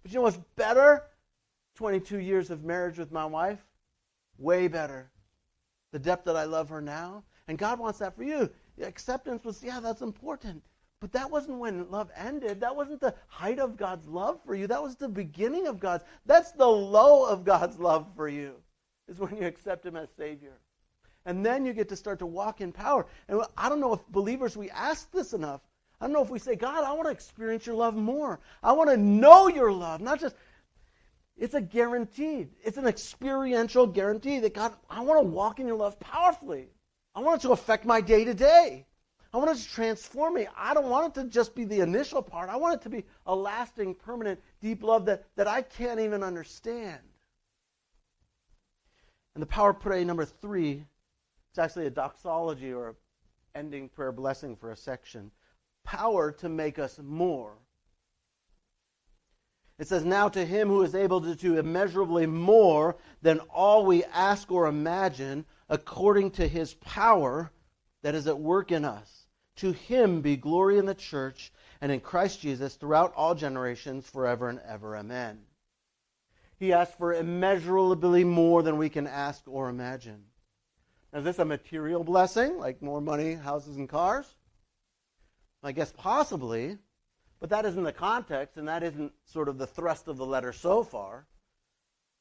But 0.03 0.13
you 0.13 0.19
know 0.19 0.23
what's 0.25 0.39
better? 0.55 1.05
22 1.77 2.19
years 2.19 2.51
of 2.51 2.63
marriage 2.63 2.99
with 2.99 3.11
my 3.11 3.25
wife. 3.25 3.59
Way 4.37 4.69
better. 4.69 5.11
The 5.93 5.99
depth 5.99 6.27
that 6.27 6.37
I 6.37 6.45
love 6.45 6.69
her 6.69 6.83
now. 6.83 7.25
And 7.49 7.57
God 7.57 7.79
wants 7.79 8.01
that 8.01 8.15
for 8.15 8.23
you. 8.23 8.51
Acceptance 8.83 9.45
was, 9.45 9.65
yeah, 9.65 9.81
that's 9.81 10.03
important. 10.03 10.63
But 11.01 11.13
that 11.13 11.31
wasn't 11.31 11.59
when 11.59 11.91
love 11.91 12.11
ended. 12.15 12.61
That 12.61 12.77
wasn't 12.77 13.01
the 13.01 13.15
height 13.29 13.61
of 13.61 13.79
God's 13.79 14.07
love 14.07 14.41
for 14.45 14.55
you. 14.55 14.67
That 14.67 14.83
was 14.83 14.97
the 14.97 15.09
beginning 15.09 15.69
of 15.69 15.81
God's. 15.81 16.05
That's 16.27 16.53
the 16.53 16.69
low 16.69 17.25
of 17.25 17.45
God's 17.45 17.79
love 17.79 18.09
for 18.15 18.29
you, 18.29 18.57
is 19.09 19.19
when 19.19 19.37
you 19.37 19.47
accept 19.47 19.87
Him 19.87 19.97
as 19.97 20.09
Savior. 20.19 20.59
And 21.29 21.45
then 21.45 21.67
you 21.67 21.75
get 21.75 21.91
to 21.91 21.97
start 21.97 22.21
to 22.21 22.27
walk 22.27 22.63
in 22.63 22.73
power. 22.73 23.05
And 23.29 23.43
I 23.55 23.69
don't 23.69 23.81
know 23.81 23.93
if 23.93 24.07
believers, 24.09 24.57
we 24.57 24.71
ask 24.71 25.13
this 25.13 25.35
enough. 25.35 25.61
I 26.01 26.07
don't 26.07 26.15
know 26.15 26.23
if 26.23 26.31
we 26.31 26.39
say, 26.39 26.57
God, 26.57 26.85
I 26.85 26.93
want 26.93 27.05
to 27.05 27.13
experience 27.13 27.67
your 27.67 27.75
love 27.75 27.95
more. 27.95 28.41
I 28.63 28.73
want 28.73 28.89
to 28.89 28.97
know 28.97 29.47
your 29.47 29.71
love. 29.71 30.01
Not 30.01 30.21
just, 30.21 30.35
it's 31.37 31.53
a 31.53 31.61
guaranteed, 31.61 32.49
it's 32.65 32.79
an 32.79 32.87
experiential 32.87 33.87
guarantee 33.87 34.39
that 34.39 34.55
God, 34.55 34.73
I 34.89 35.03
want 35.03 35.21
to 35.21 35.29
walk 35.29 35.61
in 35.61 35.67
your 35.67 35.77
love 35.77 36.01
powerfully. 36.01 36.71
I 37.15 37.21
want 37.21 37.43
it 37.43 37.47
to 37.47 37.53
affect 37.53 37.85
my 37.85 38.01
day 38.01 38.25
to 38.25 38.33
day. 38.33 38.87
I 39.31 39.37
want 39.37 39.51
it 39.51 39.63
to 39.63 39.69
transform 39.69 40.33
me. 40.33 40.47
I 40.57 40.73
don't 40.73 40.89
want 40.89 41.15
it 41.15 41.21
to 41.21 41.29
just 41.29 41.55
be 41.55 41.65
the 41.65 41.81
initial 41.81 42.23
part. 42.23 42.49
I 42.49 42.57
want 42.57 42.77
it 42.77 42.83
to 42.85 42.89
be 42.89 43.05
a 43.27 43.37
lasting, 43.37 43.97
permanent, 43.97 44.41
deep 44.63 44.83
love 44.83 45.05
that, 45.05 45.27
that 45.37 45.47
I 45.47 45.61
can't 45.61 46.01
even 46.01 46.23
understand. 46.23 47.01
And 49.35 49.43
the 49.43 49.47
power 49.47 49.71
of 49.71 49.81
prayer 49.81 50.05
number 50.07 50.25
three, 50.25 50.87
it's 51.51 51.59
actually 51.59 51.87
a 51.87 51.91
doxology 51.91 52.73
or 52.73 52.97
ending 53.55 53.89
prayer 53.89 54.13
blessing 54.13 54.57
for 54.57 54.71
a 54.71 54.77
section. 54.77 55.31
Power 55.85 56.31
to 56.33 56.49
make 56.49 56.79
us 56.79 56.99
more. 57.03 57.59
It 59.79 59.87
says, 59.87 60.05
Now 60.05 60.29
to 60.29 60.45
him 60.45 60.69
who 60.69 60.83
is 60.83 60.95
able 60.95 61.21
to 61.21 61.35
do 61.35 61.59
immeasurably 61.59 62.27
more 62.27 62.97
than 63.23 63.41
all 63.41 63.87
we 63.87 64.05
ask 64.05 64.51
or 64.51 64.67
imagine, 64.67 65.45
according 65.69 66.33
to 66.33 66.49
his 66.49 66.75
power 66.75 67.53
that 68.03 68.15
is 68.15 68.27
at 68.27 68.39
work 68.39 68.73
in 68.73 68.85
us. 68.85 69.27
To 69.57 69.73
him 69.73 70.21
be 70.21 70.37
glory 70.37 70.79
in 70.79 70.87
the 70.87 70.95
church 70.95 71.53
and 71.81 71.91
in 71.91 72.01
Christ 72.01 72.41
Jesus 72.41 72.75
throughout 72.75 73.13
all 73.15 73.35
generations, 73.35 74.09
forever 74.09 74.49
and 74.49 74.61
ever. 74.61 74.97
Amen. 74.97 75.41
He 76.59 76.73
asks 76.73 76.95
for 76.97 77.15
immeasurably 77.15 78.25
more 78.25 78.63
than 78.63 78.79
we 78.79 78.89
can 78.89 79.07
ask 79.07 79.43
or 79.47 79.69
imagine. 79.69 80.25
Is 81.15 81.25
this 81.25 81.39
a 81.39 81.45
material 81.45 82.05
blessing, 82.05 82.59
like 82.59 82.83
more 82.83 83.01
money, 83.01 83.35
houses, 83.35 83.77
and 83.77 83.89
cars? 83.89 84.27
I 85.63 85.73
guess 85.73 85.93
possibly, 85.97 86.79
but 87.41 87.51
that 87.51 87.65
isn't 87.65 87.83
the 87.83 87.93
context, 87.93 88.57
and 88.57 88.69
that 88.69 88.83
isn't 88.83 89.13
sort 89.25 89.49
of 89.49 89.59
the 89.59 89.67
thrust 89.67 90.09
of 90.09 90.17
the 90.17 90.27
letter 90.27 90.53
so 90.53 90.83
far. 90.83 91.27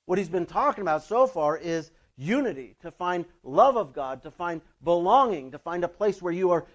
What 0.05 0.17
he's 0.17 0.29
been 0.29 0.45
talking 0.45 0.81
about 0.81 1.03
so 1.03 1.27
far 1.27 1.57
is 1.57 1.91
unity, 2.15 2.75
to 2.81 2.91
find 2.91 3.25
love 3.43 3.75
of 3.75 3.93
God, 3.93 4.23
to 4.23 4.31
find 4.31 4.61
belonging, 4.83 5.51
to 5.51 5.59
find 5.59 5.83
a 5.83 5.87
place 5.89 6.21
where 6.21 6.33
you 6.33 6.51
are 6.51 6.65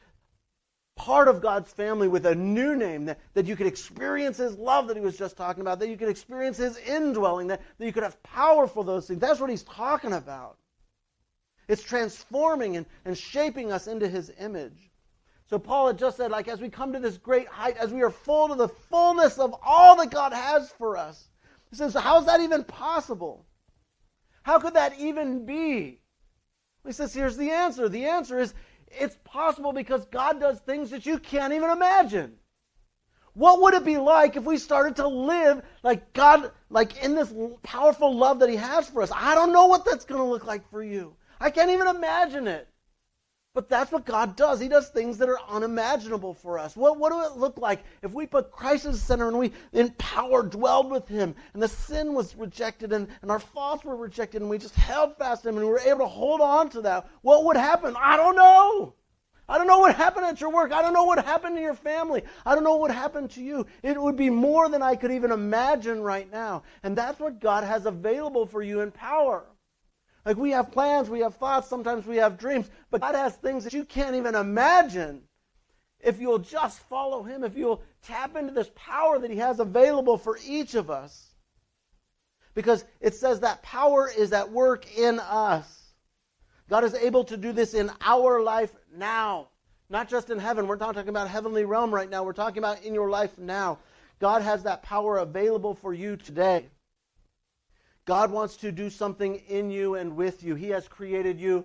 part 0.94 1.28
of 1.28 1.40
God's 1.40 1.72
family 1.72 2.06
with 2.06 2.26
a 2.26 2.34
new 2.34 2.76
name, 2.76 3.06
that, 3.06 3.18
that 3.34 3.46
you 3.46 3.56
could 3.56 3.66
experience 3.66 4.36
His 4.36 4.56
love 4.56 4.88
that 4.88 4.96
He 4.96 5.02
was 5.02 5.16
just 5.16 5.36
talking 5.36 5.62
about, 5.62 5.78
that 5.80 5.88
you 5.88 5.96
could 5.96 6.10
experience 6.10 6.58
His 6.58 6.76
indwelling, 6.76 7.48
that, 7.48 7.62
that 7.78 7.86
you 7.86 7.92
could 7.92 8.02
have 8.02 8.22
power 8.22 8.66
for 8.66 8.84
those 8.84 9.06
things. 9.06 9.18
That's 9.18 9.40
what 9.40 9.50
He's 9.50 9.64
talking 9.64 10.12
about. 10.12 10.58
It's 11.72 11.82
transforming 11.82 12.76
and, 12.76 12.84
and 13.06 13.16
shaping 13.16 13.72
us 13.72 13.86
into 13.86 14.06
His 14.06 14.30
image. 14.38 14.90
So 15.48 15.58
Paul 15.58 15.86
had 15.86 15.98
just 15.98 16.18
said, 16.18 16.30
like, 16.30 16.46
as 16.46 16.60
we 16.60 16.68
come 16.68 16.92
to 16.92 16.98
this 16.98 17.16
great 17.16 17.48
height, 17.48 17.78
as 17.78 17.94
we 17.94 18.02
are 18.02 18.10
full 18.10 18.48
to 18.48 18.54
the 18.54 18.68
fullness 18.68 19.38
of 19.38 19.54
all 19.62 19.96
that 19.96 20.10
God 20.10 20.34
has 20.34 20.70
for 20.72 20.98
us, 20.98 21.30
he 21.70 21.76
says, 21.76 21.94
how 21.94 22.18
is 22.20 22.26
that 22.26 22.42
even 22.42 22.62
possible? 22.62 23.46
How 24.42 24.58
could 24.58 24.74
that 24.74 24.98
even 24.98 25.46
be? 25.46 25.98
He 26.84 26.92
says, 26.92 27.14
here's 27.14 27.38
the 27.38 27.50
answer. 27.50 27.88
The 27.88 28.04
answer 28.04 28.38
is 28.38 28.52
it's 28.88 29.16
possible 29.24 29.72
because 29.72 30.04
God 30.06 30.40
does 30.40 30.58
things 30.60 30.90
that 30.90 31.06
you 31.06 31.18
can't 31.18 31.54
even 31.54 31.70
imagine. 31.70 32.34
What 33.32 33.62
would 33.62 33.72
it 33.72 33.86
be 33.86 33.96
like 33.96 34.36
if 34.36 34.44
we 34.44 34.58
started 34.58 34.96
to 34.96 35.08
live 35.08 35.62
like 35.82 36.12
God, 36.12 36.50
like 36.68 37.02
in 37.02 37.14
this 37.14 37.32
powerful 37.62 38.14
love 38.14 38.40
that 38.40 38.50
He 38.50 38.56
has 38.56 38.90
for 38.90 39.00
us? 39.00 39.10
I 39.14 39.34
don't 39.34 39.54
know 39.54 39.68
what 39.68 39.86
that's 39.86 40.04
going 40.04 40.20
to 40.20 40.26
look 40.26 40.44
like 40.44 40.68
for 40.70 40.82
you. 40.82 41.16
I 41.42 41.50
can't 41.50 41.70
even 41.70 41.88
imagine 41.88 42.46
it. 42.46 42.68
But 43.54 43.68
that's 43.68 43.92
what 43.92 44.06
God 44.06 44.34
does. 44.34 44.60
He 44.60 44.68
does 44.68 44.88
things 44.88 45.18
that 45.18 45.28
are 45.28 45.38
unimaginable 45.50 46.32
for 46.32 46.58
us. 46.58 46.74
What, 46.74 46.98
what 46.98 47.12
do 47.12 47.22
it 47.22 47.38
look 47.38 47.58
like 47.58 47.84
if 48.00 48.12
we 48.12 48.26
put 48.26 48.50
Christ 48.50 48.86
as 48.86 48.94
the 48.94 49.06
center 49.06 49.28
and 49.28 49.38
we 49.38 49.52
in 49.74 49.90
power 49.98 50.42
dwelled 50.42 50.90
with 50.90 51.06
him 51.06 51.34
and 51.52 51.62
the 51.62 51.68
sin 51.68 52.14
was 52.14 52.34
rejected 52.34 52.92
and, 52.92 53.08
and 53.20 53.30
our 53.30 53.40
thoughts 53.40 53.84
were 53.84 53.96
rejected 53.96 54.40
and 54.40 54.50
we 54.50 54.56
just 54.56 54.74
held 54.74 55.18
fast 55.18 55.42
to 55.42 55.50
him 55.50 55.56
and 55.56 55.66
we 55.66 55.70
were 55.70 55.80
able 55.80 55.98
to 55.98 56.06
hold 56.06 56.40
on 56.40 56.70
to 56.70 56.80
that? 56.82 57.10
What 57.20 57.44
would 57.44 57.56
happen? 57.56 57.94
I 57.98 58.16
don't 58.16 58.36
know. 58.36 58.94
I 59.46 59.58
don't 59.58 59.66
know 59.66 59.80
what 59.80 59.96
happened 59.96 60.24
at 60.24 60.40
your 60.40 60.50
work. 60.50 60.72
I 60.72 60.80
don't 60.80 60.94
know 60.94 61.04
what 61.04 61.22
happened 61.22 61.56
to 61.56 61.62
your 61.62 61.74
family. 61.74 62.22
I 62.46 62.54
don't 62.54 62.64
know 62.64 62.76
what 62.76 62.90
happened 62.90 63.32
to 63.32 63.42
you. 63.42 63.66
It 63.82 64.00
would 64.00 64.16
be 64.16 64.30
more 64.30 64.70
than 64.70 64.80
I 64.80 64.96
could 64.96 65.10
even 65.10 65.30
imagine 65.30 66.00
right 66.00 66.30
now. 66.32 66.62
And 66.82 66.96
that's 66.96 67.20
what 67.20 67.38
God 67.38 67.64
has 67.64 67.84
available 67.84 68.46
for 68.46 68.62
you 68.62 68.80
in 68.80 68.92
power. 68.92 69.44
Like 70.24 70.36
we 70.36 70.50
have 70.50 70.70
plans, 70.70 71.10
we 71.10 71.20
have 71.20 71.34
thoughts, 71.36 71.68
sometimes 71.68 72.06
we 72.06 72.16
have 72.16 72.38
dreams, 72.38 72.70
but 72.90 73.00
God 73.00 73.14
has 73.14 73.34
things 73.34 73.64
that 73.64 73.72
you 73.72 73.84
can't 73.84 74.14
even 74.14 74.34
imagine. 74.34 75.22
If 76.00 76.20
you'll 76.20 76.38
just 76.38 76.78
follow 76.80 77.22
Him, 77.22 77.44
if 77.44 77.56
you'll 77.56 77.82
tap 78.02 78.36
into 78.36 78.52
this 78.52 78.70
power 78.74 79.18
that 79.18 79.30
He 79.30 79.38
has 79.38 79.60
available 79.60 80.18
for 80.18 80.38
each 80.46 80.74
of 80.74 80.90
us. 80.90 81.28
Because 82.54 82.84
it 83.00 83.14
says 83.14 83.40
that 83.40 83.62
power 83.62 84.10
is 84.16 84.32
at 84.32 84.50
work 84.50 84.96
in 84.96 85.18
us. 85.18 85.94
God 86.68 86.84
is 86.84 86.94
able 86.94 87.24
to 87.24 87.36
do 87.36 87.52
this 87.52 87.74
in 87.74 87.90
our 88.00 88.42
life 88.42 88.72
now, 88.94 89.48
not 89.90 90.08
just 90.08 90.30
in 90.30 90.38
heaven. 90.38 90.66
We're 90.66 90.76
not 90.76 90.94
talking 90.94 91.08
about 91.08 91.28
heavenly 91.28 91.64
realm 91.64 91.92
right 91.92 92.08
now. 92.08 92.24
We're 92.24 92.32
talking 92.32 92.58
about 92.58 92.82
in 92.84 92.94
your 92.94 93.10
life 93.10 93.36
now. 93.38 93.78
God 94.20 94.42
has 94.42 94.62
that 94.62 94.82
power 94.82 95.18
available 95.18 95.74
for 95.74 95.92
you 95.92 96.16
today. 96.16 96.66
God 98.04 98.32
wants 98.32 98.56
to 98.58 98.72
do 98.72 98.90
something 98.90 99.36
in 99.48 99.70
you 99.70 99.94
and 99.94 100.16
with 100.16 100.42
you. 100.42 100.54
He 100.54 100.70
has 100.70 100.88
created 100.88 101.40
you 101.40 101.64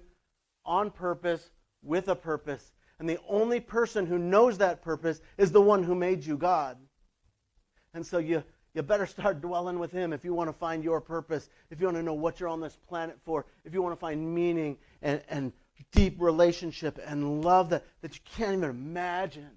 on 0.65 0.91
purpose, 0.91 1.50
with 1.82 2.10
a 2.10 2.15
purpose. 2.15 2.71
And 3.00 3.10
the 3.10 3.19
only 3.28 3.60
person 3.60 4.06
who 4.06 4.17
knows 4.17 4.58
that 4.58 4.82
purpose 4.82 5.21
is 5.38 5.52
the 5.52 5.62
one 5.62 5.84
who 5.84 5.95
made 5.95 6.26
you, 6.26 6.38
God. 6.38 6.78
And 7.93 8.06
so 8.06 8.17
you, 8.17 8.43
you 8.73 8.82
better 8.82 9.06
start 9.06 9.41
dwelling 9.41 9.80
with 9.80 9.91
Him 9.91 10.13
if 10.13 10.23
you 10.23 10.34
want 10.34 10.50
to 10.50 10.54
find 10.54 10.84
your 10.84 11.02
purpose, 11.02 11.50
if 11.71 11.80
you 11.80 11.88
want 11.88 11.97
to 11.97 12.04
know 12.04 12.13
what 12.13 12.39
you're 12.39 12.50
on 12.50 12.62
this 12.62 12.78
planet 12.88 13.17
for, 13.23 13.45
if 13.65 13.73
you 13.73 13.82
want 13.82 13.95
to 13.95 14.00
find 14.00 14.34
meaning 14.36 14.78
and, 15.02 15.21
and 15.30 15.54
deep 15.91 16.15
relationship 16.19 17.00
and 17.06 17.43
love 17.43 17.69
that, 17.69 17.84
that 18.02 18.15
you 18.15 18.21
can't 18.36 18.58
even 18.58 18.69
imagine. 18.69 19.50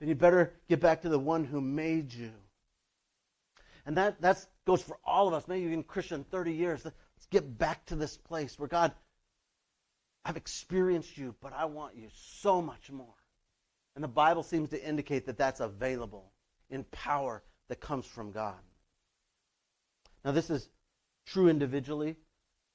Then 0.00 0.08
you 0.08 0.14
better 0.14 0.54
get 0.68 0.80
back 0.80 1.02
to 1.02 1.08
the 1.08 1.18
one 1.18 1.44
who 1.44 1.60
made 1.60 2.12
you. 2.12 2.32
And 3.86 3.96
that 3.96 4.20
that's, 4.20 4.46
goes 4.66 4.82
for 4.82 4.98
all 5.04 5.28
of 5.28 5.34
us. 5.34 5.48
Maybe 5.48 5.62
you've 5.62 5.70
been 5.70 5.82
Christian 5.82 6.24
30 6.24 6.52
years. 6.52 6.84
Let's 6.84 6.96
get 7.30 7.58
back 7.58 7.84
to 7.86 7.96
this 7.96 8.16
place 8.16 8.58
where 8.58 8.68
God, 8.68 8.92
I've 10.24 10.36
experienced 10.36 11.16
you, 11.16 11.34
but 11.40 11.52
I 11.52 11.64
want 11.64 11.96
you 11.96 12.08
so 12.14 12.60
much 12.60 12.90
more. 12.90 13.14
And 13.94 14.04
the 14.04 14.08
Bible 14.08 14.42
seems 14.42 14.70
to 14.70 14.88
indicate 14.88 15.26
that 15.26 15.38
that's 15.38 15.60
available 15.60 16.32
in 16.70 16.84
power 16.84 17.42
that 17.68 17.80
comes 17.80 18.06
from 18.06 18.32
God. 18.32 18.58
Now, 20.24 20.32
this 20.32 20.50
is 20.50 20.68
true 21.26 21.48
individually, 21.48 22.16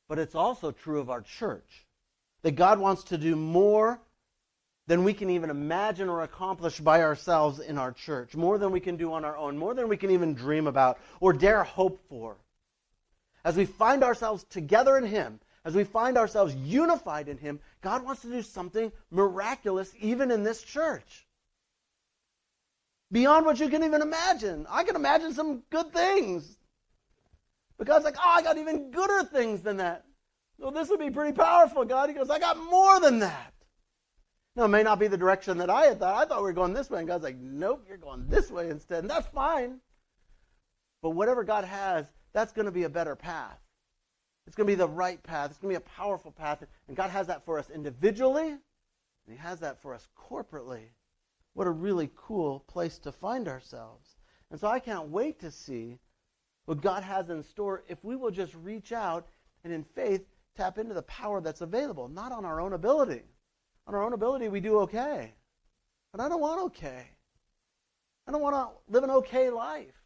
but 0.07 0.19
it's 0.19 0.35
also 0.35 0.71
true 0.71 0.99
of 0.99 1.09
our 1.09 1.21
church. 1.21 1.85
That 2.41 2.51
God 2.51 2.79
wants 2.79 3.05
to 3.05 3.17
do 3.17 3.35
more 3.35 3.99
than 4.87 5.03
we 5.03 5.13
can 5.13 5.29
even 5.29 5.49
imagine 5.49 6.09
or 6.09 6.23
accomplish 6.23 6.79
by 6.79 7.01
ourselves 7.01 7.59
in 7.59 7.77
our 7.77 7.91
church, 7.91 8.35
more 8.35 8.57
than 8.57 8.71
we 8.71 8.79
can 8.79 8.97
do 8.97 9.13
on 9.13 9.25
our 9.25 9.35
own, 9.35 9.57
more 9.57 9.73
than 9.73 9.87
we 9.87 9.97
can 9.97 10.11
even 10.11 10.33
dream 10.35 10.67
about 10.67 10.99
or 11.19 11.33
dare 11.33 11.63
hope 11.63 11.99
for. 12.07 12.37
As 13.43 13.55
we 13.55 13.65
find 13.65 14.03
ourselves 14.03 14.43
together 14.49 14.97
in 14.97 15.05
Him, 15.05 15.39
as 15.63 15.73
we 15.73 15.83
find 15.83 16.17
ourselves 16.17 16.55
unified 16.55 17.27
in 17.27 17.37
Him, 17.37 17.59
God 17.81 18.03
wants 18.03 18.21
to 18.21 18.29
do 18.29 18.43
something 18.43 18.91
miraculous 19.09 19.91
even 19.99 20.29
in 20.29 20.43
this 20.43 20.61
church. 20.61 21.25
Beyond 23.11 23.45
what 23.45 23.59
you 23.59 23.69
can 23.69 23.83
even 23.83 24.01
imagine. 24.01 24.67
I 24.69 24.83
can 24.83 24.95
imagine 24.95 25.33
some 25.33 25.63
good 25.71 25.91
things. 25.91 26.57
But 27.77 27.87
God's 27.87 28.05
like, 28.05 28.17
oh, 28.17 28.29
I 28.29 28.41
got 28.41 28.57
even 28.57 28.91
gooder 28.91 29.23
things 29.23 29.61
than 29.61 29.77
that. 29.77 30.05
Well, 30.57 30.71
this 30.71 30.89
would 30.89 30.99
be 30.99 31.09
pretty 31.09 31.33
powerful, 31.33 31.85
God. 31.85 32.09
He 32.09 32.15
goes, 32.15 32.29
I 32.29 32.39
got 32.39 32.57
more 32.57 32.99
than 32.99 33.19
that. 33.19 33.53
Now, 34.55 34.65
it 34.65 34.69
may 34.69 34.83
not 34.83 34.99
be 34.99 35.07
the 35.07 35.17
direction 35.17 35.57
that 35.57 35.69
I 35.69 35.87
had 35.87 35.99
thought. 35.99 36.15
I 36.15 36.25
thought 36.25 36.39
we 36.39 36.43
were 36.43 36.53
going 36.53 36.73
this 36.73 36.89
way. 36.89 36.99
And 36.99 37.07
God's 37.07 37.25
like, 37.25 37.37
nope, 37.37 37.85
you're 37.87 37.97
going 37.97 38.27
this 38.29 38.49
way 38.49 38.69
instead. 38.69 38.99
And 38.99 39.09
that's 39.09 39.27
fine. 39.27 39.79
But 41.01 41.09
whatever 41.09 41.43
God 41.43 41.65
has, 41.65 42.05
that's 42.31 42.53
going 42.53 42.65
to 42.65 42.71
be 42.71 42.83
a 42.83 42.89
better 42.89 43.15
path. 43.15 43.59
It's 44.47 44.55
going 44.55 44.67
to 44.67 44.71
be 44.71 44.77
the 44.77 44.87
right 44.87 45.21
path. 45.21 45.49
It's 45.49 45.59
going 45.59 45.73
to 45.73 45.79
be 45.79 45.85
a 45.85 45.89
powerful 45.89 46.31
path. 46.31 46.63
And 46.87 46.95
God 46.95 47.09
has 47.09 47.27
that 47.27 47.43
for 47.43 47.59
us 47.59 47.69
individually, 47.69 48.47
and 48.47 48.59
He 49.27 49.37
has 49.37 49.59
that 49.59 49.81
for 49.81 49.93
us 49.93 50.07
corporately. 50.17 50.83
What 51.53 51.67
a 51.67 51.71
really 51.71 52.11
cool 52.15 52.61
place 52.67 52.97
to 52.99 53.11
find 53.11 53.47
ourselves. 53.47 54.15
And 54.51 54.59
so 54.59 54.67
I 54.67 54.79
can't 54.79 55.09
wait 55.09 55.39
to 55.41 55.51
see 55.51 55.99
what 56.65 56.81
God 56.81 57.03
has 57.03 57.29
in 57.29 57.43
store 57.43 57.83
if 57.89 58.03
we 58.03 58.15
will 58.15 58.31
just 58.31 58.53
reach 58.55 58.91
out 58.91 59.27
and 59.63 59.73
in 59.73 59.83
faith 59.83 60.25
tap 60.55 60.77
into 60.77 60.93
the 60.93 61.01
power 61.03 61.41
that's 61.41 61.61
available, 61.61 62.07
not 62.07 62.31
on 62.31 62.45
our 62.45 62.61
own 62.61 62.73
ability 62.73 63.23
on 63.87 63.95
our 63.95 64.03
own 64.03 64.13
ability, 64.13 64.47
we 64.47 64.59
do 64.59 64.79
okay. 64.79 65.33
But 66.11 66.21
I 66.21 66.29
don't 66.29 66.41
want 66.41 66.61
okay. 66.67 67.09
I 68.27 68.31
don't 68.31 68.41
want 68.41 68.55
to 68.55 68.91
live 68.91 69.03
an 69.03 69.11
okay 69.11 69.49
life. 69.49 70.01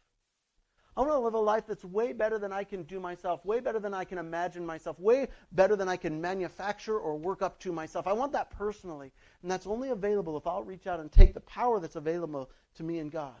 I 0.96 1.00
want 1.00 1.12
to 1.12 1.18
live 1.18 1.34
a 1.34 1.38
life 1.38 1.64
that's 1.66 1.84
way 1.84 2.12
better 2.12 2.38
than 2.38 2.52
I 2.52 2.64
can 2.64 2.82
do 2.82 2.98
myself, 3.00 3.44
way 3.44 3.60
better 3.60 3.78
than 3.78 3.94
I 3.94 4.04
can 4.04 4.18
imagine 4.18 4.66
myself, 4.66 4.98
way 4.98 5.28
better 5.52 5.76
than 5.76 5.88
I 5.88 5.96
can 5.96 6.20
manufacture 6.20 6.98
or 6.98 7.16
work 7.16 7.42
up 7.42 7.58
to 7.60 7.72
myself. 7.72 8.06
I 8.06 8.12
want 8.12 8.32
that 8.32 8.50
personally. 8.50 9.12
And 9.42 9.50
that's 9.50 9.66
only 9.66 9.90
available 9.90 10.36
if 10.36 10.46
I'll 10.46 10.64
reach 10.64 10.86
out 10.86 11.00
and 11.00 11.10
take 11.10 11.32
the 11.32 11.40
power 11.40 11.80
that's 11.80 11.96
available 11.96 12.50
to 12.74 12.82
me 12.82 12.98
and 12.98 13.10
God. 13.10 13.40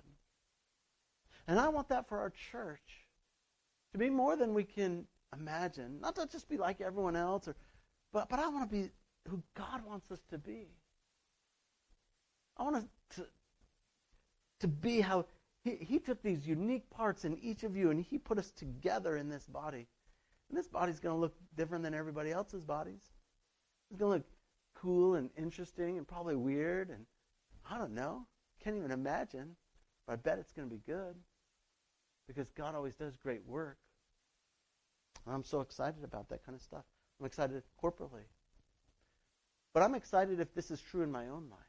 And 1.48 1.58
I 1.58 1.68
want 1.68 1.88
that 1.88 2.08
for 2.08 2.18
our 2.18 2.30
church 2.30 3.04
to 3.92 3.98
be 3.98 4.08
more 4.08 4.36
than 4.36 4.54
we 4.54 4.64
can 4.64 5.04
imagine. 5.38 5.98
Not 6.00 6.14
to 6.16 6.26
just 6.26 6.48
be 6.48 6.56
like 6.56 6.80
everyone 6.80 7.16
else, 7.16 7.48
or, 7.48 7.56
but, 8.12 8.28
but 8.28 8.38
I 8.38 8.48
want 8.48 8.70
to 8.70 8.74
be 8.74 8.90
who 9.28 9.42
God 9.56 9.84
wants 9.86 10.10
us 10.10 10.20
to 10.30 10.38
be. 10.38 10.68
I 12.56 12.62
want 12.64 12.76
us 12.76 12.84
to, 13.16 13.26
to 14.60 14.68
be 14.68 15.00
how 15.00 15.26
he, 15.64 15.76
he 15.76 15.98
took 15.98 16.22
these 16.22 16.46
unique 16.46 16.88
parts 16.90 17.24
in 17.24 17.38
each 17.38 17.62
of 17.62 17.76
you 17.76 17.90
and 17.90 18.00
he 18.00 18.18
put 18.18 18.38
us 18.38 18.50
together 18.50 19.16
in 19.16 19.28
this 19.28 19.46
body. 19.46 19.86
And 20.48 20.58
this 20.58 20.68
body's 20.68 21.00
going 21.00 21.14
to 21.14 21.20
look 21.20 21.34
different 21.56 21.84
than 21.84 21.94
everybody 21.94 22.32
else's 22.32 22.64
bodies. 22.64 23.12
It's 23.90 23.98
going 23.98 24.10
to 24.10 24.16
look 24.18 24.26
cool 24.74 25.14
and 25.14 25.30
interesting 25.36 25.98
and 25.98 26.06
probably 26.06 26.36
weird 26.36 26.90
and 26.90 27.06
I 27.70 27.78
don't 27.78 27.94
know. 27.94 28.26
Can't 28.62 28.76
even 28.76 28.90
imagine. 28.90 29.56
But 30.06 30.14
I 30.14 30.16
bet 30.16 30.38
it's 30.38 30.52
going 30.52 30.68
to 30.68 30.74
be 30.74 30.82
good 30.86 31.14
because 32.26 32.50
God 32.50 32.74
always 32.74 32.94
does 32.94 33.16
great 33.16 33.44
work. 33.46 33.78
I'm 35.26 35.44
so 35.44 35.60
excited 35.60 36.02
about 36.02 36.28
that 36.30 36.44
kind 36.44 36.56
of 36.56 36.62
stuff. 36.62 36.84
I'm 37.20 37.26
excited 37.26 37.62
corporately. 37.82 38.24
But 39.72 39.82
I'm 39.82 39.94
excited 39.94 40.40
if 40.40 40.54
this 40.54 40.70
is 40.70 40.80
true 40.80 41.02
in 41.02 41.12
my 41.12 41.28
own 41.28 41.48
life. 41.50 41.60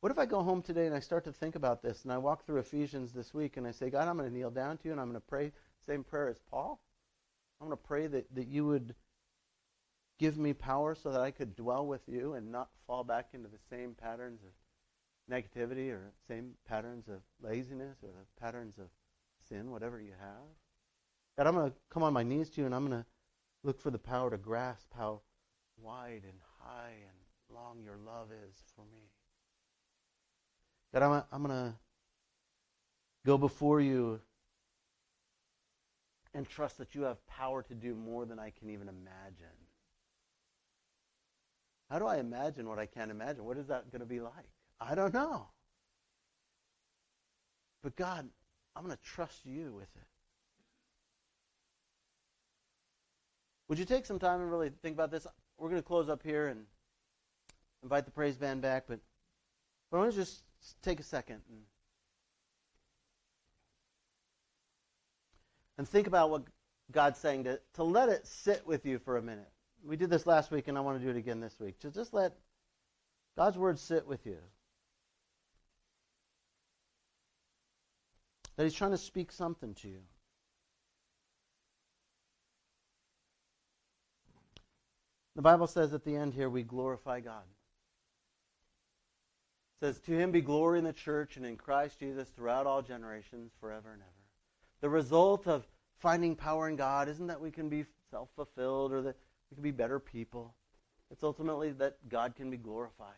What 0.00 0.10
if 0.10 0.18
I 0.18 0.24
go 0.24 0.42
home 0.42 0.62
today 0.62 0.86
and 0.86 0.94
I 0.94 1.00
start 1.00 1.24
to 1.24 1.32
think 1.32 1.56
about 1.56 1.82
this 1.82 2.04
and 2.04 2.12
I 2.12 2.16
walk 2.16 2.46
through 2.46 2.60
Ephesians 2.60 3.12
this 3.12 3.34
week 3.34 3.58
and 3.58 3.66
I 3.66 3.70
say, 3.70 3.90
God, 3.90 4.08
I'm 4.08 4.16
going 4.16 4.30
to 4.30 4.34
kneel 4.34 4.50
down 4.50 4.78
to 4.78 4.84
you 4.86 4.92
and 4.92 5.00
I'm 5.00 5.08
going 5.08 5.20
to 5.20 5.26
pray 5.26 5.48
the 5.48 5.92
same 5.92 6.02
prayer 6.02 6.28
as 6.28 6.40
Paul. 6.50 6.80
I'm 7.60 7.66
going 7.66 7.76
to 7.76 7.84
pray 7.84 8.06
that, 8.06 8.34
that 8.34 8.48
you 8.48 8.64
would 8.66 8.94
give 10.18 10.38
me 10.38 10.54
power 10.54 10.94
so 10.94 11.12
that 11.12 11.20
I 11.20 11.30
could 11.30 11.54
dwell 11.54 11.86
with 11.86 12.00
you 12.06 12.32
and 12.32 12.50
not 12.50 12.70
fall 12.86 13.04
back 13.04 13.28
into 13.34 13.48
the 13.48 13.58
same 13.68 13.94
patterns 13.94 14.40
of 14.42 14.52
negativity 15.30 15.90
or 15.90 16.12
same 16.26 16.52
patterns 16.66 17.06
of 17.08 17.20
laziness 17.42 17.98
or 18.02 18.08
the 18.08 18.40
patterns 18.40 18.78
of 18.78 18.86
sin, 19.50 19.70
whatever 19.70 20.00
you 20.00 20.12
have. 20.18 20.48
God, 21.36 21.46
I'm 21.46 21.54
going 21.54 21.70
to 21.70 21.76
come 21.90 22.02
on 22.02 22.14
my 22.14 22.22
knees 22.22 22.48
to 22.50 22.62
you 22.62 22.66
and 22.66 22.74
I'm 22.74 22.88
going 22.88 23.02
to 23.02 23.06
look 23.62 23.80
for 23.82 23.90
the 23.90 23.98
power 23.98 24.30
to 24.30 24.38
grasp 24.38 24.88
how 24.96 25.20
wide 25.82 26.22
and 26.24 26.38
high 26.58 26.92
and 27.02 27.56
long 27.56 27.82
your 27.82 27.96
love 28.06 28.28
is 28.32 28.54
for 28.76 28.82
me. 28.82 29.10
God, 30.92 31.02
I'm, 31.02 31.22
I'm 31.32 31.42
going 31.42 31.70
to 31.70 31.74
go 33.24 33.38
before 33.38 33.80
you 33.80 34.20
and 36.34 36.48
trust 36.48 36.78
that 36.78 36.94
you 36.94 37.02
have 37.02 37.24
power 37.26 37.62
to 37.62 37.74
do 37.74 37.94
more 37.94 38.24
than 38.24 38.38
I 38.38 38.50
can 38.50 38.70
even 38.70 38.88
imagine. 38.88 39.56
How 41.90 41.98
do 41.98 42.06
I 42.06 42.18
imagine 42.18 42.68
what 42.68 42.78
I 42.78 42.86
can't 42.86 43.10
imagine? 43.10 43.44
What 43.44 43.56
is 43.56 43.66
that 43.66 43.90
going 43.90 44.00
to 44.00 44.06
be 44.06 44.20
like? 44.20 44.50
I 44.80 44.94
don't 44.94 45.12
know. 45.12 45.48
But 47.82 47.96
God, 47.96 48.28
I'm 48.76 48.84
going 48.84 48.96
to 48.96 49.02
trust 49.02 49.44
you 49.44 49.72
with 49.74 49.88
it. 49.96 50.06
Would 53.68 53.78
you 53.78 53.84
take 53.84 54.06
some 54.06 54.18
time 54.18 54.40
and 54.40 54.50
really 54.50 54.70
think 54.82 54.94
about 54.94 55.10
this? 55.10 55.26
We're 55.60 55.68
going 55.68 55.82
to 55.82 55.86
close 55.86 56.08
up 56.08 56.22
here 56.22 56.48
and 56.48 56.64
invite 57.82 58.06
the 58.06 58.10
praise 58.10 58.34
band 58.34 58.62
back, 58.62 58.84
but, 58.88 58.98
but 59.90 59.98
I 59.98 60.00
want 60.00 60.12
to 60.12 60.18
just 60.18 60.40
take 60.80 60.98
a 60.98 61.02
second 61.02 61.42
and, 61.50 61.58
and 65.76 65.86
think 65.86 66.06
about 66.06 66.30
what 66.30 66.44
God's 66.90 67.18
saying 67.18 67.44
to, 67.44 67.60
to 67.74 67.84
let 67.84 68.08
it 68.08 68.26
sit 68.26 68.66
with 68.66 68.86
you 68.86 68.98
for 68.98 69.18
a 69.18 69.22
minute. 69.22 69.50
We 69.84 69.96
did 69.96 70.08
this 70.08 70.26
last 70.26 70.50
week, 70.50 70.66
and 70.68 70.78
I 70.78 70.80
want 70.80 70.98
to 70.98 71.04
do 71.04 71.10
it 71.10 71.18
again 71.18 71.40
this 71.40 71.60
week. 71.60 71.78
To 71.80 71.90
just 71.90 72.14
let 72.14 72.32
God's 73.36 73.58
word 73.58 73.78
sit 73.78 74.06
with 74.06 74.24
you. 74.24 74.38
That 78.56 78.64
He's 78.64 78.74
trying 78.74 78.92
to 78.92 78.98
speak 78.98 79.30
something 79.30 79.74
to 79.74 79.88
you. 79.88 80.00
The 85.36 85.42
Bible 85.42 85.66
says 85.66 85.92
at 85.94 86.04
the 86.04 86.16
end 86.16 86.34
here, 86.34 86.50
we 86.50 86.62
glorify 86.62 87.20
God. 87.20 87.44
It 89.80 89.86
says, 89.86 90.00
To 90.00 90.12
him 90.12 90.32
be 90.32 90.40
glory 90.40 90.78
in 90.78 90.84
the 90.84 90.92
church 90.92 91.36
and 91.36 91.46
in 91.46 91.56
Christ 91.56 91.98
Jesus 91.98 92.28
throughout 92.28 92.66
all 92.66 92.82
generations, 92.82 93.52
forever 93.60 93.92
and 93.92 94.02
ever. 94.02 94.10
The 94.80 94.88
result 94.88 95.46
of 95.46 95.66
finding 95.98 96.34
power 96.34 96.68
in 96.68 96.76
God 96.76 97.08
isn't 97.08 97.28
that 97.28 97.40
we 97.40 97.50
can 97.50 97.68
be 97.68 97.84
self 98.10 98.28
fulfilled 98.34 98.92
or 98.92 99.02
that 99.02 99.16
we 99.50 99.54
can 99.54 99.62
be 99.62 99.70
better 99.70 99.98
people. 99.98 100.54
It's 101.10 101.24
ultimately 101.24 101.72
that 101.72 101.96
God 102.08 102.34
can 102.36 102.50
be 102.50 102.56
glorified. 102.56 103.14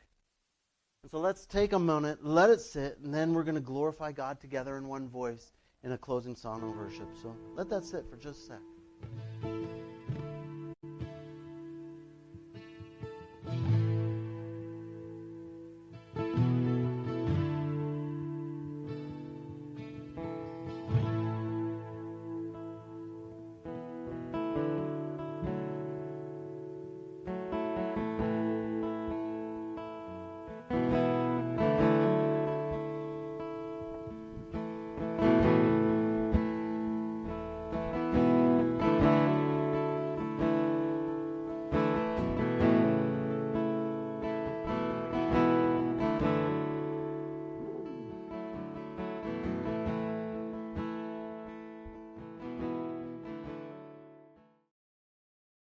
And 1.03 1.11
so 1.11 1.19
let's 1.19 1.47
take 1.47 1.73
a 1.73 1.79
moment, 1.79 2.25
let 2.25 2.51
it 2.51 2.61
sit, 2.61 2.99
and 3.03 3.13
then 3.13 3.35
we're 3.35 3.43
going 3.43 3.57
to 3.57 3.61
glorify 3.61 4.13
God 4.13 4.41
together 4.41 4.77
in 4.77 4.87
one 4.87 5.09
voice 5.09 5.53
in 5.83 5.93
a 5.93 5.99
closing 5.99 6.37
song 6.37 6.63
of 6.63 6.77
worship. 6.77 7.09
So 7.21 7.35
let 7.57 7.69
that 7.71 7.85
sit 7.85 8.09
for 8.09 8.17
just 8.17 8.43
a 8.43 8.47
sec. 8.47 9.92